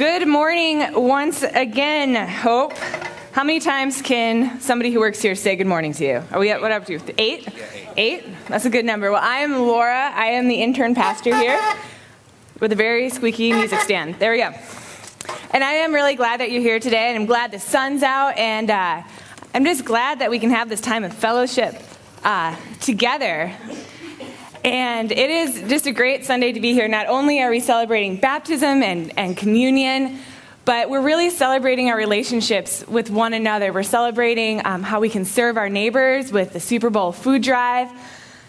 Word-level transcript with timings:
Good 0.00 0.26
morning 0.26 0.94
once 0.94 1.42
again, 1.42 2.14
Hope. 2.26 2.72
How 3.32 3.44
many 3.44 3.60
times 3.60 4.00
can 4.00 4.58
somebody 4.58 4.90
who 4.92 4.98
works 4.98 5.20
here 5.20 5.34
say 5.34 5.56
good 5.56 5.66
morning 5.66 5.92
to 5.92 6.02
you? 6.06 6.22
Are 6.32 6.38
we 6.38 6.50
at 6.50 6.62
what 6.62 6.72
up 6.72 6.86
to? 6.86 6.98
Eight? 7.18 7.46
eight? 7.98 8.24
That's 8.48 8.64
a 8.64 8.70
good 8.70 8.86
number. 8.86 9.10
Well, 9.12 9.20
I 9.22 9.40
am 9.40 9.58
Laura. 9.58 10.10
I 10.14 10.28
am 10.28 10.48
the 10.48 10.54
intern 10.54 10.94
pastor 10.94 11.36
here 11.36 11.60
with 12.60 12.72
a 12.72 12.76
very 12.76 13.10
squeaky 13.10 13.52
music 13.52 13.78
stand. 13.80 14.14
There 14.14 14.32
we 14.32 14.38
go. 14.38 14.54
And 15.50 15.62
I 15.62 15.72
am 15.72 15.92
really 15.92 16.14
glad 16.14 16.40
that 16.40 16.50
you're 16.50 16.62
here 16.62 16.80
today, 16.80 17.10
and 17.10 17.18
I'm 17.18 17.26
glad 17.26 17.50
the 17.50 17.60
sun's 17.60 18.02
out, 18.02 18.38
and 18.38 18.70
uh, 18.70 19.02
I'm 19.52 19.66
just 19.66 19.84
glad 19.84 20.20
that 20.20 20.30
we 20.30 20.38
can 20.38 20.48
have 20.48 20.70
this 20.70 20.80
time 20.80 21.04
of 21.04 21.12
fellowship 21.12 21.74
uh, 22.24 22.56
together. 22.80 23.54
And 24.64 25.10
it 25.10 25.30
is 25.30 25.68
just 25.68 25.86
a 25.86 25.92
great 25.92 26.26
Sunday 26.26 26.52
to 26.52 26.60
be 26.60 26.74
here. 26.74 26.86
Not 26.86 27.06
only 27.06 27.40
are 27.40 27.50
we 27.50 27.60
celebrating 27.60 28.16
baptism 28.16 28.82
and, 28.82 29.12
and 29.18 29.36
communion, 29.36 30.18
but 30.66 30.90
we're 30.90 31.00
really 31.00 31.30
celebrating 31.30 31.88
our 31.88 31.96
relationships 31.96 32.84
with 32.86 33.08
one 33.08 33.32
another. 33.32 33.72
We're 33.72 33.82
celebrating 33.82 34.64
um, 34.66 34.82
how 34.82 35.00
we 35.00 35.08
can 35.08 35.24
serve 35.24 35.56
our 35.56 35.70
neighbors 35.70 36.30
with 36.30 36.52
the 36.52 36.60
Super 36.60 36.90
Bowl 36.90 37.12
food 37.12 37.42
drive 37.42 37.90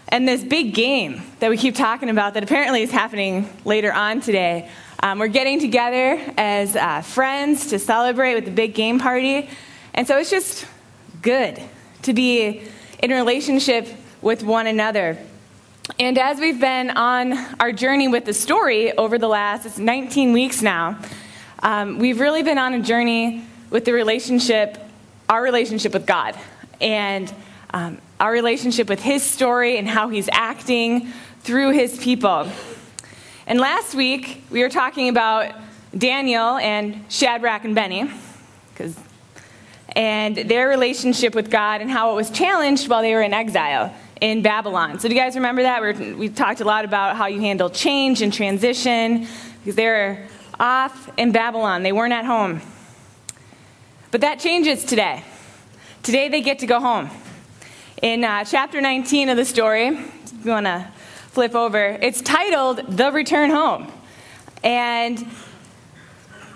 and 0.08 0.28
this 0.28 0.44
big 0.44 0.74
game 0.74 1.22
that 1.40 1.48
we 1.48 1.56
keep 1.56 1.74
talking 1.74 2.10
about 2.10 2.34
that 2.34 2.42
apparently 2.42 2.82
is 2.82 2.90
happening 2.90 3.48
later 3.64 3.90
on 3.90 4.20
today. 4.20 4.68
Um, 5.02 5.18
we're 5.18 5.28
getting 5.28 5.58
together 5.58 6.20
as 6.36 6.76
uh, 6.76 7.00
friends 7.00 7.68
to 7.68 7.78
celebrate 7.78 8.34
with 8.34 8.44
the 8.44 8.50
big 8.50 8.74
game 8.74 9.00
party. 9.00 9.48
And 9.94 10.06
so 10.06 10.18
it's 10.18 10.30
just 10.30 10.66
good 11.22 11.60
to 12.02 12.12
be 12.12 12.62
in 13.02 13.10
relationship 13.10 13.88
with 14.20 14.42
one 14.42 14.66
another. 14.66 15.18
And 15.98 16.16
as 16.16 16.38
we've 16.38 16.60
been 16.60 16.90
on 16.90 17.32
our 17.58 17.72
journey 17.72 18.06
with 18.06 18.24
the 18.24 18.32
story 18.32 18.96
over 18.96 19.18
the 19.18 19.26
last 19.26 19.66
it's 19.66 19.78
19 19.78 20.32
weeks 20.32 20.62
now, 20.62 20.96
um, 21.60 21.98
we've 21.98 22.20
really 22.20 22.44
been 22.44 22.56
on 22.56 22.72
a 22.74 22.80
journey 22.80 23.42
with 23.68 23.84
the 23.84 23.92
relationship, 23.92 24.78
our 25.28 25.42
relationship 25.42 25.92
with 25.92 26.06
God, 26.06 26.38
and 26.80 27.34
um, 27.70 27.98
our 28.20 28.30
relationship 28.30 28.88
with 28.88 29.00
His 29.00 29.24
story 29.24 29.76
and 29.76 29.88
how 29.88 30.08
He's 30.08 30.28
acting 30.30 31.08
through 31.40 31.72
His 31.72 31.98
people. 31.98 32.48
And 33.48 33.58
last 33.58 33.96
week, 33.96 34.44
we 34.50 34.62
were 34.62 34.68
talking 34.68 35.08
about 35.08 35.52
Daniel 35.98 36.58
and 36.58 37.04
Shadrach 37.08 37.64
and 37.64 37.74
Benny, 37.74 38.08
because 38.72 38.96
and 39.96 40.36
their 40.36 40.68
relationship 40.68 41.34
with 41.34 41.50
God 41.50 41.80
and 41.80 41.90
how 41.90 42.12
it 42.12 42.14
was 42.14 42.30
challenged 42.30 42.88
while 42.88 43.02
they 43.02 43.12
were 43.14 43.22
in 43.22 43.34
exile 43.34 43.92
in 44.22 44.40
Babylon. 44.40 45.00
So, 45.00 45.08
do 45.08 45.14
you 45.14 45.20
guys 45.20 45.34
remember 45.34 45.62
that? 45.62 45.82
we 45.82 46.14
we 46.14 46.28
talked 46.28 46.60
a 46.60 46.64
lot 46.64 46.84
about 46.84 47.16
how 47.16 47.26
you 47.26 47.40
handle 47.40 47.68
change 47.68 48.22
and 48.22 48.32
transition 48.32 49.26
because 49.58 49.74
they 49.74 49.86
were 49.86 50.16
off 50.60 51.10
in 51.18 51.32
Babylon, 51.32 51.82
they 51.82 51.90
weren't 51.90 52.12
at 52.12 52.24
home. 52.24 52.62
But 54.12 54.20
that 54.20 54.38
changes 54.38 54.84
today. 54.84 55.24
Today, 56.04 56.28
they 56.28 56.40
get 56.40 56.60
to 56.60 56.66
go 56.66 56.78
home. 56.78 57.10
In 58.00 58.22
uh, 58.22 58.44
chapter 58.44 58.80
19 58.80 59.28
of 59.28 59.36
the 59.36 59.44
story, 59.44 59.88
if 59.88 60.44
you 60.44 60.52
want 60.52 60.66
to 60.66 60.86
flip 61.30 61.56
over, 61.56 61.98
it's 62.00 62.20
titled 62.20 62.96
The 62.96 63.10
Return 63.10 63.50
Home. 63.50 63.90
And 64.62 65.26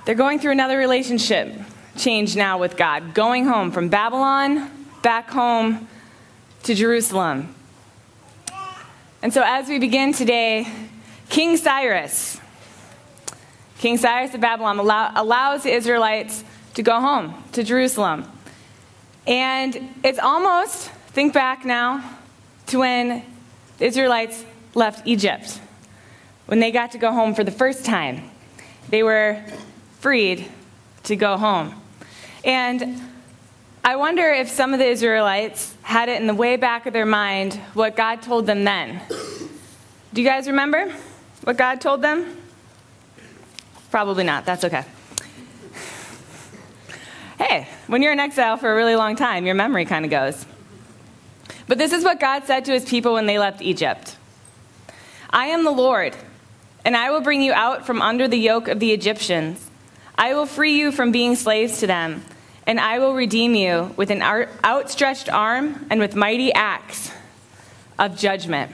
they're 0.05 0.15
going 0.15 0.39
through 0.39 0.53
another 0.53 0.79
relationship 0.79 1.53
change 1.97 2.37
now 2.37 2.59
with 2.59 2.77
God, 2.77 3.13
going 3.13 3.45
home 3.45 3.73
from 3.73 3.89
Babylon 3.89 4.71
back 5.03 5.31
home 5.31 5.89
to 6.63 6.75
Jerusalem. 6.75 7.56
And 9.27 9.35
so, 9.35 9.43
as 9.45 9.67
we 9.69 9.81
begin 9.81 10.13
today, 10.13 10.73
King 11.29 11.57
Cyrus, 11.57 12.41
King 13.79 13.97
Cyrus 13.97 14.33
of 14.35 14.41
Babylon, 14.41 14.79
allow, 14.79 15.11
allows 15.17 15.65
the 15.65 15.73
Israelites 15.73 16.45
to 16.75 16.85
go 16.85 17.01
home 17.01 17.35
to 17.51 17.65
Jerusalem. 17.65 18.31
And 19.27 19.97
it's 20.05 20.21
almost, 20.21 20.91
think 21.09 21.35
back 21.35 21.65
now, 21.65 22.09
to 22.67 22.79
when 22.79 23.25
the 23.79 23.87
Israelites 23.87 24.45
left 24.77 25.05
Egypt, 25.09 25.61
when 26.45 26.61
they 26.61 26.71
got 26.71 26.93
to 26.93 26.99
go 26.99 27.11
home 27.11 27.35
for 27.35 27.43
the 27.43 27.51
first 27.51 27.85
time. 27.85 28.31
They 28.91 29.03
were 29.03 29.43
freed 29.99 30.49
to 31.03 31.17
go 31.17 31.37
home. 31.37 31.75
And 32.45 33.03
I 33.83 33.97
wonder 33.97 34.31
if 34.31 34.49
some 34.49 34.73
of 34.73 34.79
the 34.79 34.87
Israelites 34.87 35.76
had 35.87 36.09
it 36.09 36.21
in 36.21 36.27
the 36.27 36.35
way 36.35 36.57
back 36.57 36.87
of 36.87 36.93
their 36.93 37.07
mind 37.07 37.55
what 37.73 37.95
God 37.95 38.21
told 38.21 38.45
them 38.45 38.65
then. 38.65 39.01
Do 40.13 40.21
you 40.21 40.29
guys 40.29 40.49
remember 40.49 40.93
what 41.45 41.57
God 41.57 41.81
told 41.81 42.03
them? 42.03 42.37
Probably 43.93 44.25
not. 44.25 44.45
That's 44.45 44.65
okay. 44.65 44.85
Hey, 47.39 47.69
when 47.87 48.03
you're 48.03 48.13
in 48.13 48.19
exile 48.19 48.57
for 48.57 48.73
a 48.73 48.75
really 48.75 48.97
long 48.97 49.15
time, 49.15 49.47
your 49.47 49.55
memory 49.55 49.85
kind 49.85 50.05
of 50.05 50.11
goes. 50.11 50.45
But 51.69 51.79
this 51.79 51.93
is 51.93 52.03
what 52.03 52.19
God 52.19 52.47
said 52.47 52.65
to 52.65 52.73
his 52.73 52.85
people 52.85 53.13
when 53.13 53.27
they 53.27 53.39
left 53.39 53.63
Egypt 53.63 54.17
I 55.31 55.47
am 55.47 55.63
the 55.63 55.71
Lord, 55.71 56.17
and 56.85 56.97
I 56.97 57.13
will 57.13 57.21
bring 57.21 57.43
you 57.43 57.53
out 57.53 57.87
from 57.87 58.03
under 58.03 58.27
the 58.27 58.39
yoke 58.39 58.67
of 58.67 58.81
the 58.81 58.91
Egyptians. 58.91 59.71
I 60.19 60.35
will 60.35 60.47
free 60.47 60.77
you 60.77 60.91
from 60.91 61.13
being 61.13 61.37
slaves 61.37 61.79
to 61.79 61.87
them 61.87 62.25
and 62.67 62.81
I 62.81 62.99
will 62.99 63.15
redeem 63.15 63.55
you 63.55 63.95
with 63.97 64.11
an 64.11 64.23
outstretched 64.23 65.29
arm 65.29 65.87
and 65.89 66.01
with 66.01 66.17
mighty 66.17 66.53
acts 66.53 67.13
of 67.99 68.19
judgment. 68.19 68.73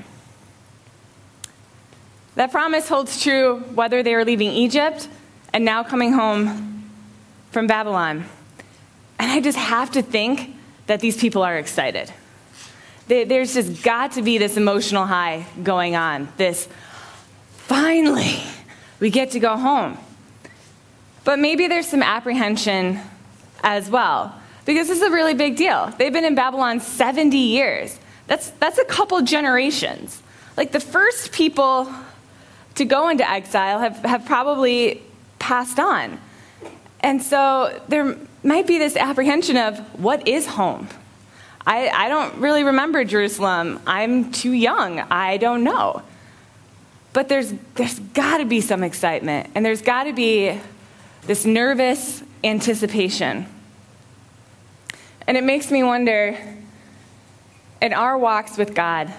That 2.34 2.50
promise 2.50 2.88
holds 2.88 3.22
true 3.22 3.60
whether 3.74 4.02
they 4.02 4.14
are 4.14 4.24
leaving 4.24 4.50
Egypt 4.50 5.08
and 5.52 5.64
now 5.64 5.82
coming 5.82 6.12
home 6.12 6.90
from 7.50 7.66
Babylon. 7.66 8.24
And 9.18 9.30
I 9.30 9.40
just 9.40 9.58
have 9.58 9.90
to 9.92 10.02
think 10.02 10.56
that 10.86 11.00
these 11.00 11.16
people 11.18 11.42
are 11.42 11.58
excited. 11.58 12.10
There's 13.08 13.52
just 13.54 13.82
got 13.82 14.12
to 14.12 14.22
be 14.22 14.38
this 14.38 14.56
emotional 14.56 15.04
high 15.04 15.44
going 15.62 15.96
on. 15.96 16.28
This, 16.38 16.66
finally, 17.50 18.42
we 19.00 19.10
get 19.10 19.32
to 19.32 19.40
go 19.40 19.56
home. 19.56 19.98
But 21.24 21.38
maybe 21.38 21.66
there's 21.66 21.86
some 21.86 22.02
apprehension 22.02 22.98
as 23.62 23.90
well. 23.90 24.34
Because 24.64 24.88
this 24.88 24.98
is 24.98 25.02
a 25.02 25.10
really 25.10 25.34
big 25.34 25.56
deal. 25.56 25.92
They've 25.98 26.12
been 26.12 26.24
in 26.24 26.34
Babylon 26.34 26.80
70 26.80 27.36
years. 27.36 27.98
That's, 28.26 28.50
that's 28.50 28.78
a 28.78 28.84
couple 28.84 29.20
generations. 29.22 30.22
Like 30.56 30.72
the 30.72 30.80
first 30.80 31.32
people 31.32 31.92
to 32.76 32.84
go 32.84 33.08
into 33.08 33.28
exile 33.28 33.80
have, 33.80 33.98
have 33.98 34.24
probably 34.24 35.02
passed 35.38 35.78
on. 35.78 36.18
And 37.00 37.22
so 37.22 37.82
there 37.88 38.16
might 38.44 38.66
be 38.66 38.78
this 38.78 38.96
apprehension 38.96 39.56
of 39.56 39.78
what 40.00 40.28
is 40.28 40.46
home? 40.46 40.88
I, 41.66 41.88
I 41.88 42.08
don't 42.08 42.36
really 42.36 42.64
remember 42.64 43.04
Jerusalem. 43.04 43.80
I'm 43.86 44.32
too 44.32 44.52
young. 44.52 45.00
I 45.00 45.36
don't 45.36 45.64
know. 45.64 46.02
But 47.12 47.28
there's, 47.28 47.52
there's 47.74 47.98
got 47.98 48.38
to 48.38 48.44
be 48.44 48.60
some 48.60 48.82
excitement, 48.82 49.50
and 49.54 49.64
there's 49.66 49.82
got 49.82 50.04
to 50.04 50.12
be 50.12 50.58
this 51.26 51.44
nervous 51.44 52.22
anticipation. 52.44 53.46
And 55.26 55.36
it 55.36 55.44
makes 55.44 55.70
me 55.70 55.82
wonder 55.82 56.38
in 57.80 57.92
our 57.92 58.16
walks 58.16 58.56
with 58.56 58.74
God, 58.74 59.12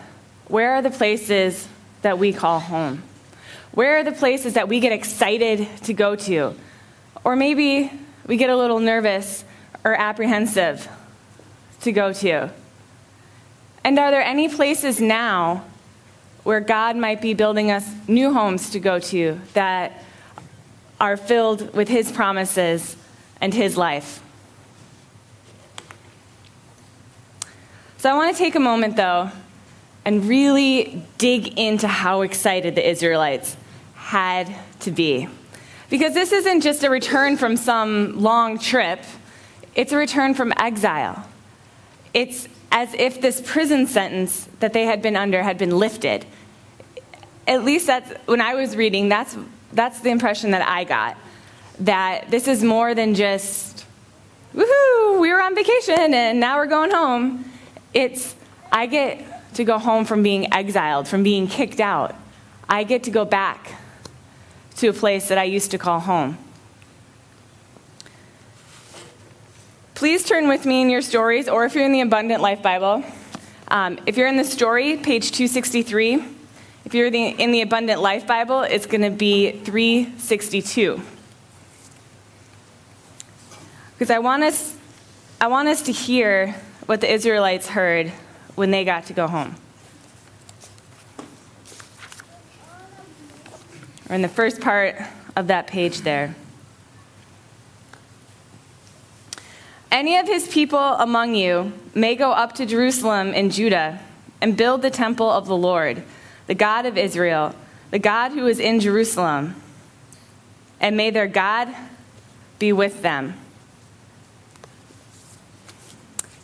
where 0.47 0.75
are 0.75 0.81
the 0.81 0.91
places 0.91 1.67
that 2.01 2.19
we 2.19 2.33
call 2.33 2.59
home? 2.59 3.03
Where 3.71 3.97
are 3.97 4.03
the 4.03 4.11
places 4.11 4.53
that 4.53 4.67
we 4.67 4.79
get 4.79 4.91
excited 4.91 5.67
to 5.83 5.93
go 5.93 6.15
to? 6.15 6.55
Or 7.23 7.35
maybe 7.35 7.91
we 8.27 8.37
get 8.37 8.49
a 8.49 8.55
little 8.55 8.79
nervous 8.79 9.43
or 9.83 9.95
apprehensive 9.95 10.87
to 11.81 11.91
go 11.91 12.13
to? 12.13 12.51
And 13.83 13.99
are 13.99 14.11
there 14.11 14.21
any 14.21 14.47
places 14.47 15.01
now 15.01 15.65
where 16.43 16.59
God 16.59 16.95
might 16.95 17.21
be 17.21 17.33
building 17.33 17.71
us 17.71 17.89
new 18.07 18.33
homes 18.33 18.69
to 18.71 18.79
go 18.79 18.99
to 18.99 19.39
that 19.53 20.03
are 20.99 21.17
filled 21.17 21.73
with 21.73 21.87
His 21.87 22.11
promises 22.11 22.95
and 23.43 23.53
His 23.53 23.75
life? 23.75 24.23
So 27.97 28.09
I 28.09 28.13
want 28.13 28.33
to 28.33 28.41
take 28.41 28.55
a 28.55 28.59
moment, 28.59 28.95
though, 28.95 29.31
and 30.05 30.25
really 30.29 31.03
dig 31.17 31.59
into 31.59 31.89
how 31.89 32.21
excited 32.21 32.75
the 32.75 32.89
Israelites 32.89 33.57
had 33.95 34.53
to 34.79 34.91
be. 34.91 35.27
Because 35.89 36.13
this 36.13 36.31
isn't 36.31 36.61
just 36.61 36.85
a 36.85 36.89
return 36.89 37.35
from 37.35 37.57
some 37.57 38.21
long 38.21 38.59
trip, 38.59 39.03
it's 39.75 39.91
a 39.91 39.97
return 39.97 40.33
from 40.33 40.53
exile. 40.55 41.27
It's 42.13 42.47
as 42.71 42.93
if 42.93 43.19
this 43.19 43.41
prison 43.45 43.87
sentence 43.87 44.47
that 44.61 44.71
they 44.71 44.85
had 44.85 45.01
been 45.01 45.17
under 45.17 45.43
had 45.43 45.57
been 45.57 45.77
lifted. 45.77 46.25
At 47.45 47.65
least 47.65 47.87
that's 47.87 48.09
when 48.25 48.39
I 48.39 48.55
was 48.55 48.77
reading, 48.77 49.09
that's, 49.09 49.35
that's 49.73 49.99
the 49.99 50.11
impression 50.11 50.51
that 50.51 50.65
I 50.65 50.85
got. 50.85 51.17
That 51.79 52.29
this 52.29 52.47
is 52.47 52.63
more 52.63 52.93
than 52.93 53.15
just, 53.15 53.85
woohoo, 54.53 55.19
we 55.19 55.31
were 55.31 55.41
on 55.41 55.55
vacation 55.55 56.13
and 56.13 56.39
now 56.39 56.57
we're 56.57 56.67
going 56.67 56.91
home. 56.91 57.45
It's, 57.93 58.35
I 58.71 58.85
get 58.85 59.53
to 59.55 59.63
go 59.63 59.77
home 59.77 60.05
from 60.05 60.23
being 60.23 60.53
exiled, 60.53 61.07
from 61.07 61.23
being 61.23 61.47
kicked 61.47 61.79
out. 61.79 62.15
I 62.67 62.83
get 62.83 63.03
to 63.03 63.11
go 63.11 63.25
back 63.25 63.79
to 64.77 64.87
a 64.87 64.93
place 64.93 65.27
that 65.29 65.37
I 65.37 65.43
used 65.43 65.71
to 65.71 65.77
call 65.77 65.99
home. 65.99 66.37
Please 69.95 70.23
turn 70.25 70.47
with 70.47 70.65
me 70.65 70.81
in 70.81 70.89
your 70.89 71.01
stories, 71.01 71.47
or 71.47 71.65
if 71.65 71.75
you're 71.75 71.85
in 71.85 71.91
the 71.91 72.01
Abundant 72.01 72.41
Life 72.41 72.61
Bible, 72.61 73.03
um, 73.69 73.99
if 74.05 74.17
you're 74.17 74.27
in 74.27 74.37
the 74.37 74.43
story, 74.43 74.97
page 74.97 75.31
263. 75.31 76.25
If 76.85 76.93
you're 76.93 77.09
the, 77.09 77.27
in 77.27 77.51
the 77.51 77.61
Abundant 77.61 78.01
Life 78.01 78.27
Bible, 78.27 78.61
it's 78.61 78.85
going 78.85 79.01
to 79.01 79.09
be 79.09 79.51
362. 79.51 81.01
Because 84.03 84.15
I 84.15 84.19
want 84.19 84.43
us, 84.43 84.75
I 85.39 85.47
want 85.47 85.69
us 85.69 85.83
to 85.83 85.93
hear 85.93 86.55
what 86.87 86.99
the 86.99 87.09
Israelites 87.09 87.69
heard 87.69 88.09
when 88.55 88.69
they 88.69 88.83
got 88.83 89.05
to 89.05 89.13
go 89.13 89.27
home. 89.27 89.55
Or 94.09 94.15
in 94.15 94.21
the 94.21 94.27
first 94.27 94.59
part 94.59 94.97
of 95.37 95.47
that 95.47 95.67
page 95.67 96.01
there. 96.01 96.35
Any 99.89 100.17
of 100.17 100.27
his 100.27 100.49
people 100.49 100.77
among 100.77 101.35
you 101.35 101.71
may 101.95 102.17
go 102.17 102.33
up 102.33 102.55
to 102.55 102.65
Jerusalem 102.65 103.29
in 103.29 103.51
Judah 103.51 104.01
and 104.41 104.57
build 104.57 104.81
the 104.81 104.91
temple 104.91 105.31
of 105.31 105.47
the 105.47 105.55
Lord, 105.55 106.03
the 106.47 106.55
God 106.55 106.85
of 106.85 106.97
Israel, 106.97 107.55
the 107.91 107.99
God 107.99 108.33
who 108.33 108.47
is 108.47 108.59
in 108.59 108.81
Jerusalem, 108.81 109.55
and 110.81 110.97
may 110.97 111.09
their 111.09 111.27
God 111.27 111.73
be 112.59 112.73
with 112.73 113.01
them. 113.01 113.35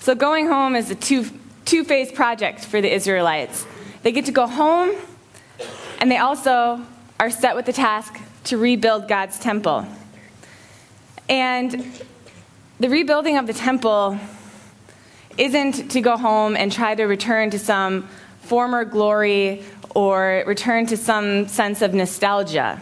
So, 0.01 0.15
going 0.15 0.47
home 0.47 0.77
is 0.77 0.89
a 0.89 0.95
two, 0.95 1.25
two 1.65 1.83
phase 1.83 2.09
project 2.09 2.63
for 2.63 2.79
the 2.79 2.89
Israelites. 2.89 3.65
They 4.01 4.13
get 4.13 4.25
to 4.27 4.31
go 4.31 4.47
home, 4.47 4.95
and 5.99 6.09
they 6.09 6.15
also 6.15 6.81
are 7.19 7.29
set 7.29 7.53
with 7.53 7.65
the 7.65 7.73
task 7.73 8.17
to 8.45 8.57
rebuild 8.57 9.09
God's 9.09 9.37
temple. 9.39 9.85
And 11.27 11.85
the 12.79 12.87
rebuilding 12.87 13.37
of 13.37 13.45
the 13.45 13.53
temple 13.53 14.17
isn't 15.37 15.91
to 15.91 15.99
go 15.99 16.15
home 16.15 16.55
and 16.55 16.71
try 16.71 16.95
to 16.95 17.03
return 17.03 17.49
to 17.49 17.59
some 17.59 18.07
former 18.39 18.85
glory 18.85 19.65
or 19.93 20.45
return 20.47 20.85
to 20.85 20.95
some 20.95 21.49
sense 21.49 21.81
of 21.81 21.93
nostalgia. 21.93 22.81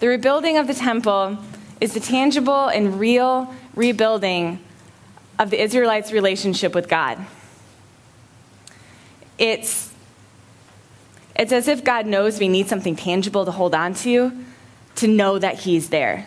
The 0.00 0.08
rebuilding 0.08 0.58
of 0.58 0.66
the 0.66 0.74
temple 0.74 1.38
is 1.80 1.94
the 1.94 2.00
tangible 2.00 2.66
and 2.66 3.00
real 3.00 3.54
rebuilding 3.74 4.62
of 5.38 5.50
the 5.50 5.62
Israelites' 5.62 6.12
relationship 6.12 6.74
with 6.74 6.88
God. 6.88 7.24
It's, 9.38 9.92
it's 11.34 11.52
as 11.52 11.68
if 11.68 11.84
God 11.84 12.06
knows 12.06 12.40
we 12.40 12.48
need 12.48 12.68
something 12.68 12.96
tangible 12.96 13.44
to 13.44 13.50
hold 13.50 13.74
on 13.74 13.94
to, 13.94 14.32
to 14.96 15.06
know 15.06 15.38
that 15.38 15.60
He's 15.60 15.90
there, 15.90 16.26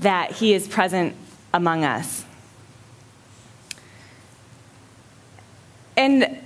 that 0.00 0.32
He 0.32 0.52
is 0.52 0.66
present 0.66 1.14
among 1.54 1.84
us. 1.84 2.24
And 5.96 6.38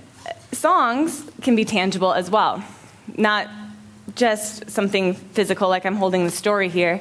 songs 0.52 1.24
can 1.42 1.56
be 1.56 1.64
tangible 1.64 2.12
as 2.12 2.30
well, 2.30 2.64
not 3.16 3.48
just 4.14 4.70
something 4.70 5.14
physical 5.14 5.68
like 5.68 5.86
I'm 5.86 5.96
holding 5.96 6.24
the 6.24 6.30
story 6.30 6.68
here, 6.68 7.00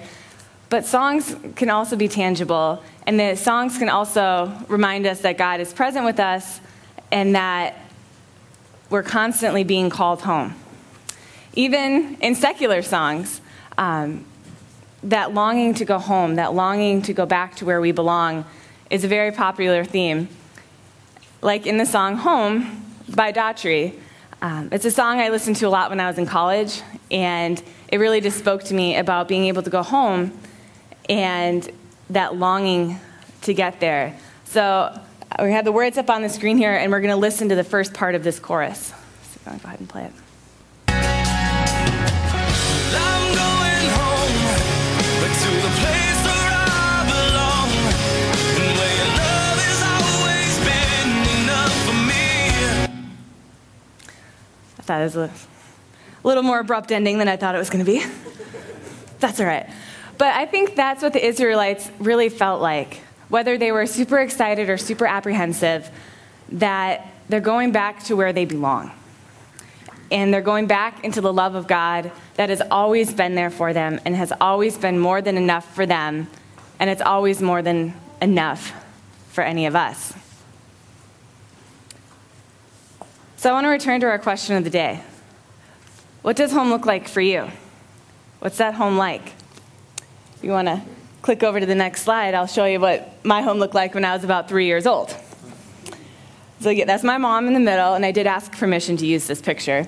but 0.74 0.88
songs 0.88 1.36
can 1.56 1.70
also 1.70 1.96
be 1.96 2.08
tangible. 2.08 2.82
And 3.06 3.20
the 3.20 3.36
songs 3.36 3.78
can 3.78 3.90
also 3.90 4.52
remind 4.68 5.06
us 5.06 5.22
that 5.22 5.38
God 5.38 5.60
is 5.60 5.72
present 5.72 6.04
with 6.04 6.20
us 6.20 6.62
and 7.12 7.36
that 7.36 7.76
we're 8.90 9.04
constantly 9.04 9.64
being 9.64 9.92
called 9.92 10.24
home. 10.24 10.56
Even 11.54 12.18
in 12.22 12.34
secular 12.34 12.82
songs, 12.82 13.40
um, 13.78 14.26
that 15.04 15.36
longing 15.36 15.76
to 15.76 15.86
go 15.86 16.00
home, 16.00 16.38
that 16.38 16.56
longing 16.56 17.04
to 17.04 17.14
go 17.14 17.28
back 17.28 17.56
to 17.58 17.66
where 17.66 17.80
we 17.80 17.92
belong, 17.92 18.44
is 18.90 19.04
a 19.04 19.08
very 19.08 19.32
popular 19.32 19.86
theme. 19.86 20.28
Like 21.44 21.68
in 21.68 21.78
the 21.78 21.86
song 21.86 22.16
Home 22.16 22.84
by 23.10 23.32
Daughtry. 23.32 24.00
Um, 24.42 24.70
it's 24.72 24.86
a 24.86 24.92
song 24.92 25.20
I 25.20 25.30
listened 25.30 25.58
to 25.58 25.68
a 25.68 25.70
lot 25.70 25.92
when 25.92 26.00
I 26.00 26.08
was 26.08 26.18
in 26.18 26.26
college, 26.26 26.82
and 27.12 27.62
it 27.90 28.00
really 28.00 28.22
just 28.22 28.40
spoke 28.40 28.64
to 28.64 28.74
me 28.74 28.98
about 28.98 29.28
being 29.28 29.46
able 29.46 29.62
to 29.62 29.70
go 29.70 29.84
home 29.84 30.36
and 31.10 31.70
that 32.10 32.36
longing 32.36 33.00
to 33.42 33.54
get 33.54 33.80
there. 33.80 34.18
So 34.46 35.00
we 35.42 35.52
have 35.52 35.66
the 35.66 35.72
words 35.72 35.98
up 35.98 36.10
on 36.10 36.22
the 36.22 36.30
screen 36.30 36.58
here, 36.58 36.74
and 36.74 36.92
we're 36.92 37.02
going 37.02 37.12
to 37.12 37.18
listen 37.18 37.50
to 37.50 37.56
the 37.56 37.64
first 37.64 37.94
part 37.94 38.16
of 38.16 38.24
this 38.24 38.40
chorus. 38.40 38.94
So 39.44 39.52
go 39.52 39.52
ahead 39.64 39.80
and 39.80 39.90
play 39.90 40.06
it. 40.06 40.14
I 54.84 54.86
thought 54.86 55.00
it 55.00 55.04
was 55.06 55.16
a 55.16 55.32
little 56.26 56.44
more 56.44 56.60
abrupt 56.60 56.92
ending 56.92 57.18
than 57.18 57.30
I 57.30 57.38
thought 57.38 57.56
it 57.56 57.58
was 57.58 57.70
going 57.70 57.86
to 57.86 57.90
be. 57.90 58.06
that's 59.20 59.40
all 59.40 59.46
right. 59.46 59.70
But 60.18 60.36
I 60.36 60.46
think 60.46 60.76
that's 60.76 61.02
what 61.02 61.14
the 61.14 61.26
Israelites 61.26 61.90
really 62.00 62.30
felt 62.30 62.62
like, 62.62 63.02
whether 63.30 63.58
they 63.58 63.72
were 63.72 63.86
super 63.86 64.20
excited 64.20 64.70
or 64.70 64.78
super 64.78 65.06
apprehensive, 65.06 65.90
that 66.50 67.08
they're 67.30 67.42
going 67.42 67.72
back 67.72 68.04
to 68.04 68.16
where 68.16 68.34
they 68.34 68.46
belong. 68.46 68.92
And 70.12 70.32
they're 70.34 70.42
going 70.42 70.68
back 70.68 71.04
into 71.04 71.22
the 71.22 71.34
love 71.34 71.56
of 71.56 71.68
God 71.68 72.12
that 72.36 72.50
has 72.50 72.62
always 72.70 73.12
been 73.12 73.34
there 73.34 73.50
for 73.50 73.74
them 73.74 74.00
and 74.06 74.16
has 74.16 74.32
always 74.40 74.78
been 74.78 75.00
more 75.00 75.22
than 75.22 75.38
enough 75.38 75.74
for 75.74 75.86
them, 75.86 76.28
and 76.80 76.90
it's 76.90 77.02
always 77.02 77.42
more 77.42 77.62
than 77.62 77.94
enough 78.22 78.72
for 79.32 79.44
any 79.44 79.66
of 79.66 79.76
us. 79.76 80.14
So 83.38 83.50
I 83.50 83.54
want 83.54 83.66
to 83.66 83.70
return 83.70 84.00
to 84.02 84.08
our 84.08 84.20
question 84.20 84.56
of 84.56 84.64
the 84.64 84.70
day. 84.70 85.02
What 86.22 86.36
does 86.36 86.52
home 86.52 86.70
look 86.70 86.86
like 86.86 87.08
for 87.08 87.20
you? 87.20 87.50
What's 88.40 88.58
that 88.58 88.76
home 88.76 88.98
like? 88.98 89.34
If 90.44 90.48
you 90.48 90.52
want 90.52 90.68
to 90.68 90.82
click 91.22 91.42
over 91.42 91.58
to 91.58 91.66
the 91.66 91.74
next 91.74 92.02
slide, 92.02 92.34
I'll 92.34 92.48
show 92.48 92.66
you 92.66 92.78
what 92.78 93.24
my 93.24 93.42
home 93.42 93.60
looked 93.60 93.74
like 93.74 93.94
when 93.94 94.04
I 94.04 94.14
was 94.14 94.26
about 94.26 94.50
three 94.50 94.66
years 94.66 94.86
old. 94.86 95.16
So 96.60 96.70
yeah, 96.70 96.84
that's 96.84 97.02
my 97.02 97.18
mom 97.18 97.48
in 97.48 97.54
the 97.54 97.62
middle, 97.62 97.94
and 97.94 98.06
I 98.06 98.12
did 98.12 98.28
ask 98.28 98.52
permission 98.52 98.98
to 98.98 99.06
use 99.06 99.26
this 99.26 99.40
picture. 99.40 99.88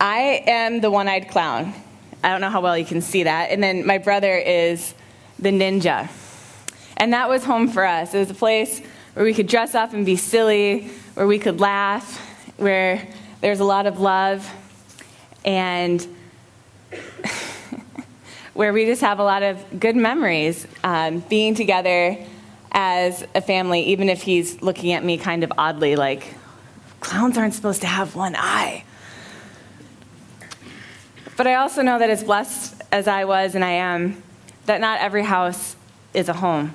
I 0.00 0.42
am 0.46 0.80
the 0.80 0.90
one 0.90 1.06
eyed 1.06 1.28
clown. 1.28 1.74
I 2.22 2.30
don't 2.30 2.40
know 2.40 2.48
how 2.48 2.62
well 2.62 2.78
you 2.78 2.86
can 2.86 3.02
see 3.02 3.24
that. 3.24 3.50
And 3.50 3.62
then 3.62 3.84
my 3.84 3.98
brother 3.98 4.34
is 4.34 4.94
the 5.38 5.50
ninja. 5.50 6.08
And 6.96 7.12
that 7.12 7.28
was 7.28 7.44
home 7.44 7.68
for 7.68 7.84
us. 7.84 8.14
It 8.14 8.18
was 8.20 8.30
a 8.30 8.34
place 8.34 8.80
where 9.12 9.26
we 9.26 9.34
could 9.34 9.48
dress 9.48 9.74
up 9.74 9.92
and 9.92 10.06
be 10.06 10.16
silly, 10.16 10.88
where 11.12 11.26
we 11.26 11.38
could 11.38 11.60
laugh, 11.60 12.18
where 12.56 13.06
there's 13.42 13.60
a 13.60 13.64
lot 13.64 13.84
of 13.84 14.00
love 14.00 14.50
and 15.44 16.08
where 18.54 18.72
we 18.72 18.86
just 18.86 19.02
have 19.02 19.18
a 19.18 19.24
lot 19.24 19.42
of 19.42 19.62
good 19.78 19.96
memories 19.96 20.66
um, 20.82 21.18
being 21.28 21.54
together 21.54 22.16
as 22.72 23.24
a 23.34 23.40
family, 23.40 23.82
even 23.82 24.08
if 24.08 24.22
he's 24.22 24.62
looking 24.62 24.92
at 24.92 25.04
me 25.04 25.18
kind 25.18 25.44
of 25.44 25.52
oddly, 25.58 25.96
like, 25.96 26.34
clowns 27.00 27.36
aren't 27.36 27.54
supposed 27.54 27.82
to 27.82 27.86
have 27.86 28.14
one 28.14 28.34
eye. 28.36 28.84
But 31.36 31.46
I 31.48 31.56
also 31.56 31.82
know 31.82 31.98
that 31.98 32.10
as 32.10 32.22
blessed 32.22 32.80
as 32.92 33.08
I 33.08 33.24
was 33.24 33.54
and 33.56 33.64
I 33.64 33.72
am, 33.72 34.22
that 34.66 34.80
not 34.80 35.00
every 35.00 35.24
house 35.24 35.76
is 36.14 36.28
a 36.28 36.32
home. 36.32 36.72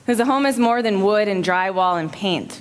Because 0.00 0.18
a 0.18 0.24
home 0.24 0.46
is 0.46 0.58
more 0.58 0.82
than 0.82 1.02
wood 1.02 1.28
and 1.28 1.44
drywall 1.44 2.00
and 2.00 2.10
paint. 2.10 2.60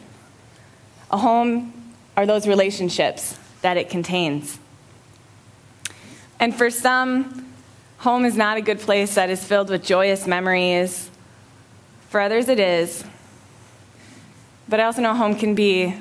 A 1.09 1.17
home 1.17 1.93
are 2.15 2.25
those 2.25 2.47
relationships 2.47 3.37
that 3.61 3.77
it 3.77 3.89
contains. 3.89 4.59
And 6.39 6.53
for 6.53 6.69
some, 6.69 7.52
home 8.03 8.25
is 8.25 8.35
not 8.35 8.57
a 8.57 8.61
good 8.61 8.81
place 8.81 9.15
that 9.15 9.29
is 9.29 9.41
filled 9.45 9.69
with 9.69 9.81
joyous 9.81 10.27
memories. 10.27 11.09
For 12.09 12.19
others, 12.19 12.49
it 12.49 12.59
is. 12.59 13.05
But 14.67 14.81
I 14.81 14.83
also 14.83 15.01
know 15.01 15.13
home 15.13 15.35
can 15.35 15.55
be 15.55 15.95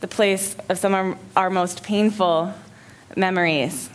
the 0.00 0.06
place 0.06 0.54
of 0.68 0.76
some 0.76 0.92
of 0.92 1.18
our 1.34 1.48
most 1.48 1.82
painful 1.82 2.52
memories. 3.16 3.88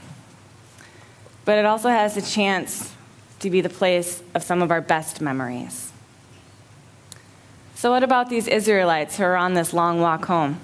But 1.46 1.60
it 1.60 1.66
also 1.66 1.90
has 1.90 2.18
a 2.18 2.22
chance 2.24 2.94
to 3.42 3.52
be 3.52 3.62
the 3.62 3.70
place 3.70 4.24
of 4.34 4.42
some 4.42 4.64
of 4.64 4.72
our 4.72 4.82
best 4.82 5.22
memories. 5.22 5.92
So, 7.76 7.92
what 7.92 8.02
about 8.02 8.30
these 8.30 8.48
Israelites 8.48 9.18
who 9.18 9.24
are 9.24 9.36
on 9.36 9.54
this 9.54 9.72
long 9.72 10.02
walk 10.02 10.26
home? 10.26 10.60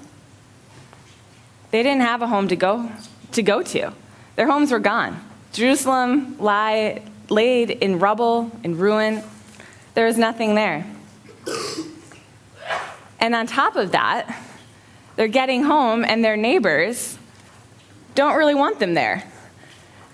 They 1.70 1.84
didn't 1.84 2.02
have 2.02 2.22
a 2.22 2.26
home 2.26 2.48
to 2.48 2.56
go 2.56 2.90
to. 3.30 3.42
Go 3.42 3.62
to. 3.62 3.92
Their 4.34 4.50
homes 4.50 4.72
were 4.72 4.80
gone. 4.80 5.27
Jerusalem 5.52 6.36
lie, 6.38 7.02
laid 7.28 7.70
in 7.70 7.98
rubble, 7.98 8.50
in 8.62 8.78
ruin. 8.78 9.22
There 9.94 10.06
is 10.06 10.18
nothing 10.18 10.54
there. 10.54 10.86
And 13.20 13.34
on 13.34 13.46
top 13.46 13.76
of 13.76 13.92
that, 13.92 14.44
they're 15.16 15.28
getting 15.28 15.64
home, 15.64 16.04
and 16.04 16.24
their 16.24 16.36
neighbors 16.36 17.18
don't 18.14 18.36
really 18.36 18.54
want 18.54 18.78
them 18.78 18.94
there. 18.94 19.24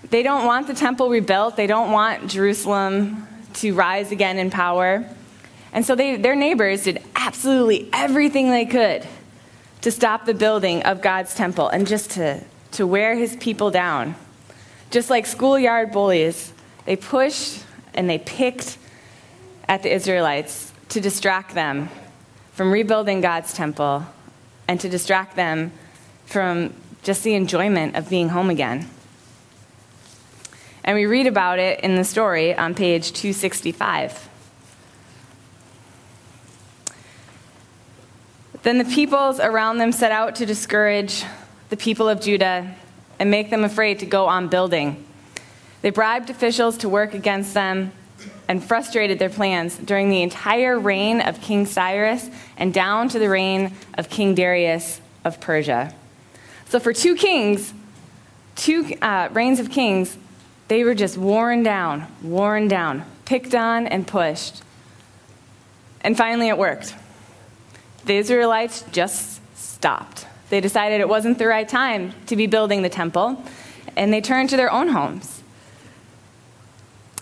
They 0.09 0.23
don't 0.23 0.45
want 0.45 0.67
the 0.67 0.73
temple 0.73 1.09
rebuilt, 1.09 1.55
they 1.55 1.67
don't 1.67 1.91
want 1.91 2.29
Jerusalem 2.29 3.27
to 3.55 3.73
rise 3.73 4.11
again 4.11 4.37
in 4.37 4.49
power. 4.49 5.07
And 5.71 5.85
so 5.85 5.95
they, 5.95 6.15
their 6.15 6.35
neighbors 6.35 6.83
did 6.83 7.01
absolutely 7.15 7.89
everything 7.91 8.49
they 8.49 8.65
could 8.65 9.05
to 9.81 9.91
stop 9.91 10.25
the 10.25 10.33
building 10.33 10.83
of 10.83 11.01
God's 11.01 11.35
temple 11.35 11.67
and 11.67 11.85
just 11.85 12.11
to, 12.11 12.41
to 12.71 12.87
wear 12.87 13.15
his 13.15 13.35
people 13.35 13.71
down. 13.71 14.15
Just 14.95 15.09
like 15.09 15.25
schoolyard 15.25 15.91
bullies, 15.91 16.53
they 16.85 16.95
pushed 16.95 17.65
and 17.95 18.09
they 18.09 18.17
picked 18.17 18.77
at 19.67 19.83
the 19.83 19.93
Israelites 19.93 20.71
to 20.87 21.01
distract 21.01 21.53
them 21.53 21.89
from 22.53 22.71
rebuilding 22.71 23.19
God's 23.19 23.51
temple 23.51 24.05
and 24.69 24.79
to 24.79 24.87
distract 24.87 25.35
them 25.35 25.73
from 26.25 26.73
just 27.03 27.25
the 27.25 27.33
enjoyment 27.33 27.97
of 27.97 28.09
being 28.09 28.29
home 28.29 28.49
again. 28.49 28.89
And 30.85 30.95
we 30.95 31.07
read 31.07 31.27
about 31.27 31.59
it 31.59 31.81
in 31.81 31.97
the 31.97 32.05
story 32.05 32.55
on 32.55 32.73
page 32.73 33.11
265. 33.11 34.29
Then 38.63 38.77
the 38.77 38.85
peoples 38.85 39.41
around 39.41 39.79
them 39.79 39.91
set 39.91 40.13
out 40.13 40.35
to 40.35 40.45
discourage 40.45 41.25
the 41.67 41.75
people 41.75 42.07
of 42.07 42.21
Judah 42.21 42.73
and 43.19 43.31
make 43.31 43.49
them 43.49 43.63
afraid 43.63 43.99
to 43.99 44.05
go 44.05 44.27
on 44.27 44.47
building. 44.47 45.05
They 45.81 45.89
bribed 45.89 46.29
officials 46.29 46.77
to 46.79 46.89
work 46.89 47.13
against 47.13 47.53
them 47.53 47.91
and 48.47 48.63
frustrated 48.63 49.19
their 49.19 49.29
plans 49.29 49.77
during 49.77 50.09
the 50.09 50.21
entire 50.21 50.79
reign 50.79 51.21
of 51.21 51.41
King 51.41 51.65
Cyrus 51.65 52.29
and 52.57 52.73
down 52.73 53.09
to 53.09 53.19
the 53.19 53.29
reign 53.29 53.73
of 53.95 54.09
King 54.09 54.35
Darius 54.35 55.01
of 55.23 55.39
Persia. 55.39 55.93
So, 56.67 56.79
for 56.79 56.93
two 56.93 57.15
kings, 57.15 57.73
two 58.55 58.95
uh, 59.01 59.29
reigns 59.31 59.59
of 59.59 59.69
kings, 59.69 60.17
they 60.67 60.83
were 60.83 60.95
just 60.95 61.17
worn 61.17 61.63
down, 61.63 62.07
worn 62.21 62.67
down, 62.67 63.05
picked 63.25 63.53
on, 63.53 63.87
and 63.87 64.07
pushed. 64.07 64.63
And 66.01 66.17
finally, 66.17 66.49
it 66.49 66.57
worked. 66.57 66.95
The 68.05 68.15
Israelites 68.15 68.83
just 68.91 69.41
stopped. 69.57 70.24
They 70.49 70.61
decided 70.61 71.01
it 71.01 71.09
wasn't 71.09 71.37
the 71.37 71.47
right 71.47 71.67
time 71.67 72.13
to 72.27 72.35
be 72.35 72.47
building 72.47 72.81
the 72.81 72.89
temple, 72.89 73.43
and 73.95 74.13
they 74.13 74.21
turned 74.21 74.49
to 74.49 74.57
their 74.57 74.71
own 74.71 74.89
homes. 74.89 75.43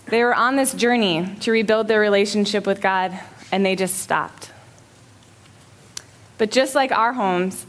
They 0.08 0.24
were 0.24 0.36
on 0.36 0.56
this 0.56 0.74
journey 0.74 1.36
to 1.42 1.52
rebuild 1.52 1.88
their 1.88 2.00
relationship 2.00 2.68
with 2.68 2.82
God, 2.82 3.18
and 3.52 3.66
they 3.66 3.76
just 3.76 3.98
stopped. 4.00 4.52
But 6.38 6.52
just 6.52 6.76
like 6.76 6.92
our 6.92 7.14
homes, 7.14 7.66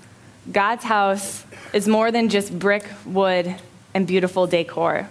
God's 0.51 0.85
house 0.85 1.45
is 1.73 1.87
more 1.89 2.11
than 2.11 2.29
just 2.29 2.59
brick, 2.59 2.85
wood, 3.07 3.55
and 3.95 4.07
beautiful 4.07 4.47
decor. 4.47 5.09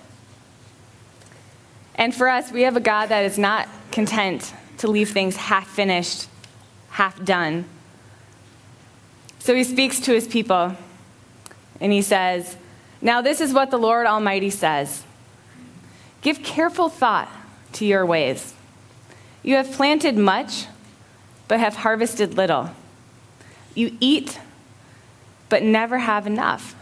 And 1.96 2.14
for 2.14 2.28
us, 2.28 2.52
we 2.52 2.64
have 2.64 2.76
a 2.76 2.82
God 2.82 3.08
that 3.08 3.24
is 3.24 3.38
not 3.38 3.68
content 3.92 4.54
to 4.80 4.88
leave 4.88 5.12
things 5.12 5.36
half 5.36 5.68
finished, 5.68 6.28
half 6.90 7.24
done. 7.24 7.66
So 9.44 9.54
he 9.54 9.66
speaks 9.66 10.00
to 10.00 10.14
his 10.14 10.26
people 10.26 10.74
and 11.82 11.92
he 11.92 12.02
says, 12.02 12.56
Now 13.02 13.22
this 13.22 13.42
is 13.42 13.52
what 13.52 13.72
the 13.72 13.78
Lord 13.78 14.08
Almighty 14.08 14.50
says 14.50 15.04
Give 16.22 16.42
careful 16.42 16.88
thought 16.88 17.30
to 17.74 17.86
your 17.86 18.06
ways. 18.06 18.54
You 19.44 19.56
have 19.56 19.70
planted 19.74 20.18
much, 20.18 20.68
but 21.50 21.60
have 21.60 21.76
harvested 21.76 22.36
little. 22.36 22.70
You 23.76 23.98
eat, 24.00 24.40
but 25.50 25.62
never 25.62 25.98
have 25.98 26.26
enough. 26.26 26.74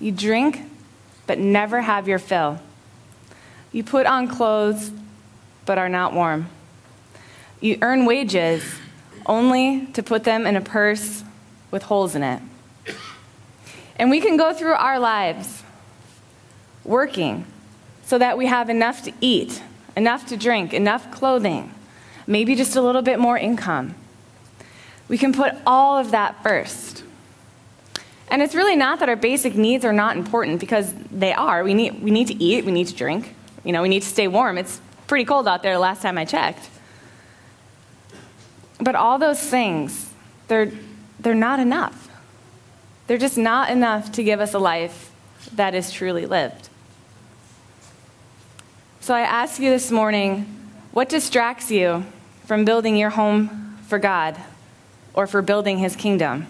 You 0.00 0.10
drink, 0.10 0.60
but 1.28 1.38
never 1.38 1.82
have 1.82 2.08
your 2.08 2.18
fill. 2.18 2.58
You 3.70 3.84
put 3.84 4.06
on 4.06 4.26
clothes, 4.26 4.90
but 5.66 5.78
are 5.78 5.88
not 5.88 6.14
warm. 6.14 6.48
You 7.60 7.78
earn 7.80 8.06
wages 8.06 8.64
only 9.24 9.86
to 9.92 10.02
put 10.02 10.24
them 10.24 10.48
in 10.48 10.56
a 10.56 10.60
purse 10.60 11.22
with 11.72 11.82
holes 11.82 12.14
in 12.14 12.22
it. 12.22 12.40
And 13.96 14.10
we 14.10 14.20
can 14.20 14.36
go 14.36 14.54
through 14.54 14.74
our 14.74 15.00
lives 15.00 15.64
working 16.84 17.44
so 18.04 18.18
that 18.18 18.38
we 18.38 18.46
have 18.46 18.70
enough 18.70 19.02
to 19.02 19.12
eat, 19.20 19.60
enough 19.96 20.26
to 20.26 20.36
drink, 20.36 20.72
enough 20.72 21.10
clothing, 21.10 21.74
maybe 22.26 22.54
just 22.54 22.76
a 22.76 22.82
little 22.82 23.02
bit 23.02 23.18
more 23.18 23.36
income. 23.36 23.94
We 25.08 25.18
can 25.18 25.32
put 25.32 25.54
all 25.66 25.98
of 25.98 26.12
that 26.12 26.42
first. 26.42 27.02
And 28.28 28.40
it's 28.40 28.54
really 28.54 28.76
not 28.76 29.00
that 29.00 29.08
our 29.08 29.16
basic 29.16 29.54
needs 29.54 29.84
are 29.84 29.92
not 29.92 30.16
important 30.16 30.60
because 30.60 30.94
they 31.10 31.32
are. 31.32 31.62
We 31.64 31.74
need, 31.74 32.02
we 32.02 32.10
need 32.10 32.28
to 32.28 32.42
eat, 32.42 32.64
we 32.64 32.72
need 32.72 32.86
to 32.88 32.94
drink, 32.94 33.34
you 33.64 33.72
know, 33.72 33.82
we 33.82 33.88
need 33.88 34.02
to 34.02 34.08
stay 34.08 34.28
warm. 34.28 34.58
It's 34.58 34.80
pretty 35.06 35.24
cold 35.24 35.46
out 35.46 35.62
there 35.62 35.76
last 35.78 36.02
time 36.02 36.16
I 36.16 36.24
checked. 36.24 36.68
But 38.80 38.94
all 38.94 39.18
those 39.18 39.40
things, 39.40 40.10
they're, 40.48 40.72
they're 41.22 41.34
not 41.34 41.60
enough. 41.60 42.08
They're 43.06 43.18
just 43.18 43.38
not 43.38 43.70
enough 43.70 44.12
to 44.12 44.22
give 44.22 44.40
us 44.40 44.54
a 44.54 44.58
life 44.58 45.12
that 45.54 45.74
is 45.74 45.90
truly 45.92 46.26
lived. 46.26 46.68
So 49.00 49.14
I 49.14 49.20
ask 49.20 49.60
you 49.60 49.70
this 49.70 49.90
morning 49.90 50.46
what 50.92 51.08
distracts 51.08 51.70
you 51.70 52.04
from 52.46 52.64
building 52.64 52.96
your 52.96 53.10
home 53.10 53.78
for 53.86 53.98
God 53.98 54.36
or 55.14 55.26
for 55.26 55.42
building 55.42 55.78
his 55.78 55.96
kingdom? 55.96 56.46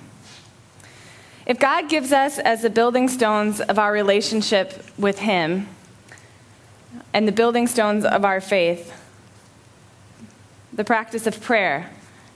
If 1.47 1.59
God 1.59 1.89
gives 1.89 2.13
us 2.13 2.39
as 2.39 2.63
the 2.63 2.71
building 2.71 3.09
stones 3.09 3.61
of 3.61 3.79
our 3.79 3.93
relationship 3.93 4.85
with 4.99 5.21
him, 5.21 5.69
and 7.13 7.27
the 7.27 7.33
building 7.33 7.67
stones 7.67 8.05
of 8.05 8.25
our 8.25 8.41
faith 8.41 8.99
the 10.73 10.85
practice 10.85 11.27
of 11.27 11.39
prayer, 11.41 11.91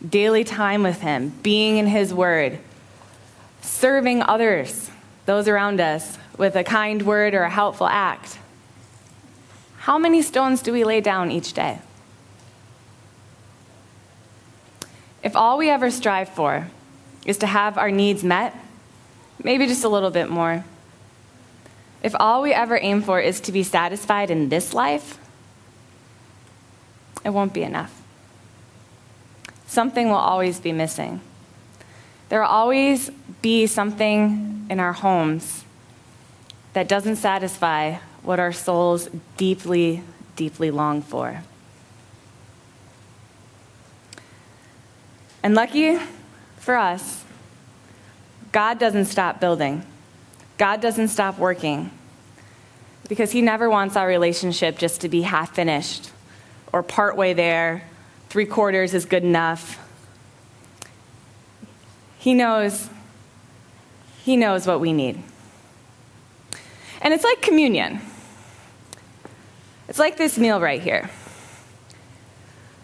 daily 0.06 0.44
time 0.44 0.82
with 0.82 1.00
Him, 1.00 1.32
being 1.42 1.76
in 1.76 1.86
His 1.86 2.12
Word, 2.12 2.58
serving 3.60 4.22
others, 4.22 4.90
those 5.26 5.48
around 5.48 5.80
us, 5.80 6.18
with 6.36 6.54
a 6.54 6.64
kind 6.64 7.02
word 7.02 7.34
or 7.34 7.42
a 7.42 7.50
helpful 7.50 7.86
act. 7.86 8.38
How 9.78 9.98
many 9.98 10.22
stones 10.22 10.62
do 10.62 10.72
we 10.72 10.84
lay 10.84 11.00
down 11.00 11.30
each 11.30 11.52
day? 11.52 11.80
If 15.22 15.34
all 15.34 15.58
we 15.58 15.70
ever 15.70 15.90
strive 15.90 16.28
for 16.28 16.68
is 17.24 17.38
to 17.38 17.46
have 17.46 17.78
our 17.78 17.90
needs 17.90 18.22
met, 18.22 18.54
maybe 19.42 19.66
just 19.66 19.84
a 19.84 19.88
little 19.88 20.10
bit 20.10 20.30
more, 20.30 20.64
if 22.02 22.14
all 22.20 22.42
we 22.42 22.52
ever 22.52 22.78
aim 22.80 23.02
for 23.02 23.20
is 23.20 23.40
to 23.40 23.52
be 23.52 23.62
satisfied 23.62 24.30
in 24.30 24.48
this 24.48 24.74
life, 24.74 25.18
it 27.24 27.30
won't 27.30 27.52
be 27.52 27.62
enough. 27.62 27.95
Something 29.66 30.08
will 30.08 30.16
always 30.16 30.60
be 30.60 30.72
missing. 30.72 31.20
There 32.28 32.40
will 32.40 32.48
always 32.48 33.10
be 33.42 33.66
something 33.66 34.66
in 34.68 34.80
our 34.80 34.92
homes 34.92 35.64
that 36.72 36.88
doesn't 36.88 37.16
satisfy 37.16 37.98
what 38.22 38.40
our 38.40 38.52
souls 38.52 39.08
deeply, 39.36 40.02
deeply 40.34 40.70
long 40.70 41.02
for. 41.02 41.42
And 45.42 45.54
lucky 45.54 45.98
for 46.58 46.76
us, 46.76 47.24
God 48.50 48.78
doesn't 48.78 49.04
stop 49.04 49.40
building. 49.40 49.84
God 50.58 50.80
doesn't 50.80 51.08
stop 51.08 51.38
working 51.38 51.90
because 53.08 53.30
He 53.30 53.42
never 53.42 53.70
wants 53.70 53.96
our 53.96 54.08
relationship 54.08 54.76
just 54.78 55.02
to 55.02 55.08
be 55.08 55.22
half 55.22 55.54
finished 55.54 56.10
or 56.72 56.82
partway 56.82 57.32
there, 57.32 57.84
three 58.28 58.46
quarters 58.46 58.94
is 58.94 59.04
good 59.04 59.24
enough. 59.24 59.78
He 62.18 62.34
knows, 62.34 62.88
He 64.24 64.36
knows 64.36 64.66
what 64.66 64.80
we 64.80 64.92
need. 64.92 65.22
And 67.00 67.14
it's 67.14 67.24
like 67.24 67.42
communion. 67.42 68.00
It's 69.88 69.98
like 69.98 70.16
this 70.16 70.38
meal 70.38 70.60
right 70.60 70.82
here. 70.82 71.08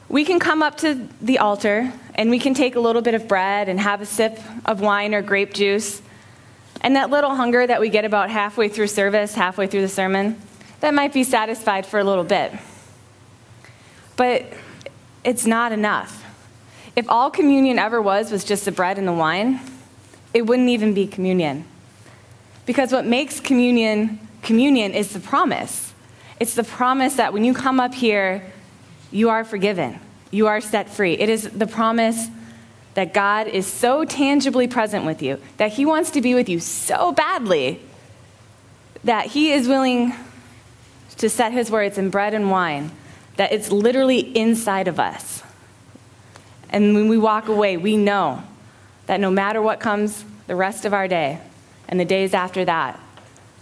We 0.08 0.24
can 0.24 0.38
come 0.38 0.62
up 0.62 0.76
to 0.78 1.08
the 1.20 1.38
altar 1.38 1.92
and 2.14 2.30
we 2.30 2.38
can 2.38 2.54
take 2.54 2.76
a 2.76 2.80
little 2.80 3.02
bit 3.02 3.14
of 3.14 3.26
bread 3.26 3.68
and 3.68 3.80
have 3.80 4.00
a 4.00 4.06
sip 4.06 4.38
of 4.64 4.80
wine 4.80 5.14
or 5.14 5.22
grape 5.22 5.54
juice 5.54 6.02
and 6.82 6.96
that 6.96 7.10
little 7.10 7.34
hunger 7.34 7.66
that 7.66 7.80
we 7.80 7.88
get 7.88 8.04
about 8.04 8.28
halfway 8.28 8.68
through 8.68 8.88
service, 8.88 9.34
halfway 9.34 9.66
through 9.66 9.82
the 9.82 9.88
sermon, 9.88 10.40
that 10.80 10.92
might 10.92 11.12
be 11.12 11.22
satisfied 11.22 11.86
for 11.86 12.00
a 12.00 12.04
little 12.04 12.24
bit. 12.24 12.52
But 14.16 14.52
it's 15.24 15.46
not 15.46 15.72
enough. 15.72 16.24
If 16.94 17.08
all 17.08 17.30
communion 17.30 17.78
ever 17.78 18.02
was 18.02 18.30
was 18.30 18.44
just 18.44 18.64
the 18.64 18.72
bread 18.72 18.98
and 18.98 19.08
the 19.08 19.12
wine, 19.12 19.60
it 20.34 20.42
wouldn't 20.42 20.68
even 20.68 20.94
be 20.94 21.06
communion. 21.06 21.64
Because 22.66 22.92
what 22.92 23.06
makes 23.06 23.40
communion 23.40 24.20
communion 24.42 24.92
is 24.92 25.12
the 25.12 25.20
promise. 25.20 25.94
It's 26.40 26.54
the 26.54 26.64
promise 26.64 27.14
that 27.14 27.32
when 27.32 27.44
you 27.44 27.54
come 27.54 27.80
up 27.80 27.94
here, 27.94 28.52
you 29.10 29.30
are 29.30 29.44
forgiven. 29.44 30.00
You 30.30 30.48
are 30.48 30.60
set 30.60 30.90
free. 30.90 31.14
It 31.14 31.28
is 31.28 31.48
the 31.50 31.66
promise 31.66 32.28
that 32.94 33.14
God 33.14 33.46
is 33.46 33.66
so 33.66 34.04
tangibly 34.04 34.66
present 34.66 35.04
with 35.04 35.22
you, 35.22 35.38
that 35.56 35.72
He 35.72 35.86
wants 35.86 36.10
to 36.10 36.20
be 36.20 36.34
with 36.34 36.48
you 36.48 36.60
so 36.60 37.12
badly, 37.12 37.80
that 39.04 39.26
He 39.26 39.52
is 39.52 39.68
willing 39.68 40.12
to 41.16 41.28
set 41.30 41.52
His 41.52 41.70
words 41.70 41.96
in 41.96 42.10
bread 42.10 42.34
and 42.34 42.50
wine, 42.50 42.90
that 43.36 43.52
it's 43.52 43.70
literally 43.70 44.20
inside 44.36 44.88
of 44.88 45.00
us. 45.00 45.42
And 46.70 46.94
when 46.94 47.08
we 47.08 47.18
walk 47.18 47.48
away, 47.48 47.76
we 47.76 47.96
know 47.96 48.42
that 49.06 49.20
no 49.20 49.30
matter 49.30 49.60
what 49.60 49.80
comes 49.80 50.24
the 50.46 50.56
rest 50.56 50.84
of 50.84 50.94
our 50.94 51.08
day 51.08 51.38
and 51.88 52.00
the 52.00 52.04
days 52.04 52.34
after 52.34 52.64
that, 52.64 52.98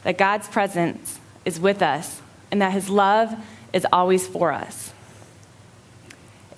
that 0.05 0.17
God's 0.17 0.49
presence 0.49 1.19
is 1.45 1.59
with 1.59 1.83
us 1.83 2.21
and 2.50 2.61
that 2.62 2.73
his 2.73 2.89
love 2.89 3.35
is 3.73 3.87
always 3.93 4.27
for 4.27 4.53
us. 4.53 4.93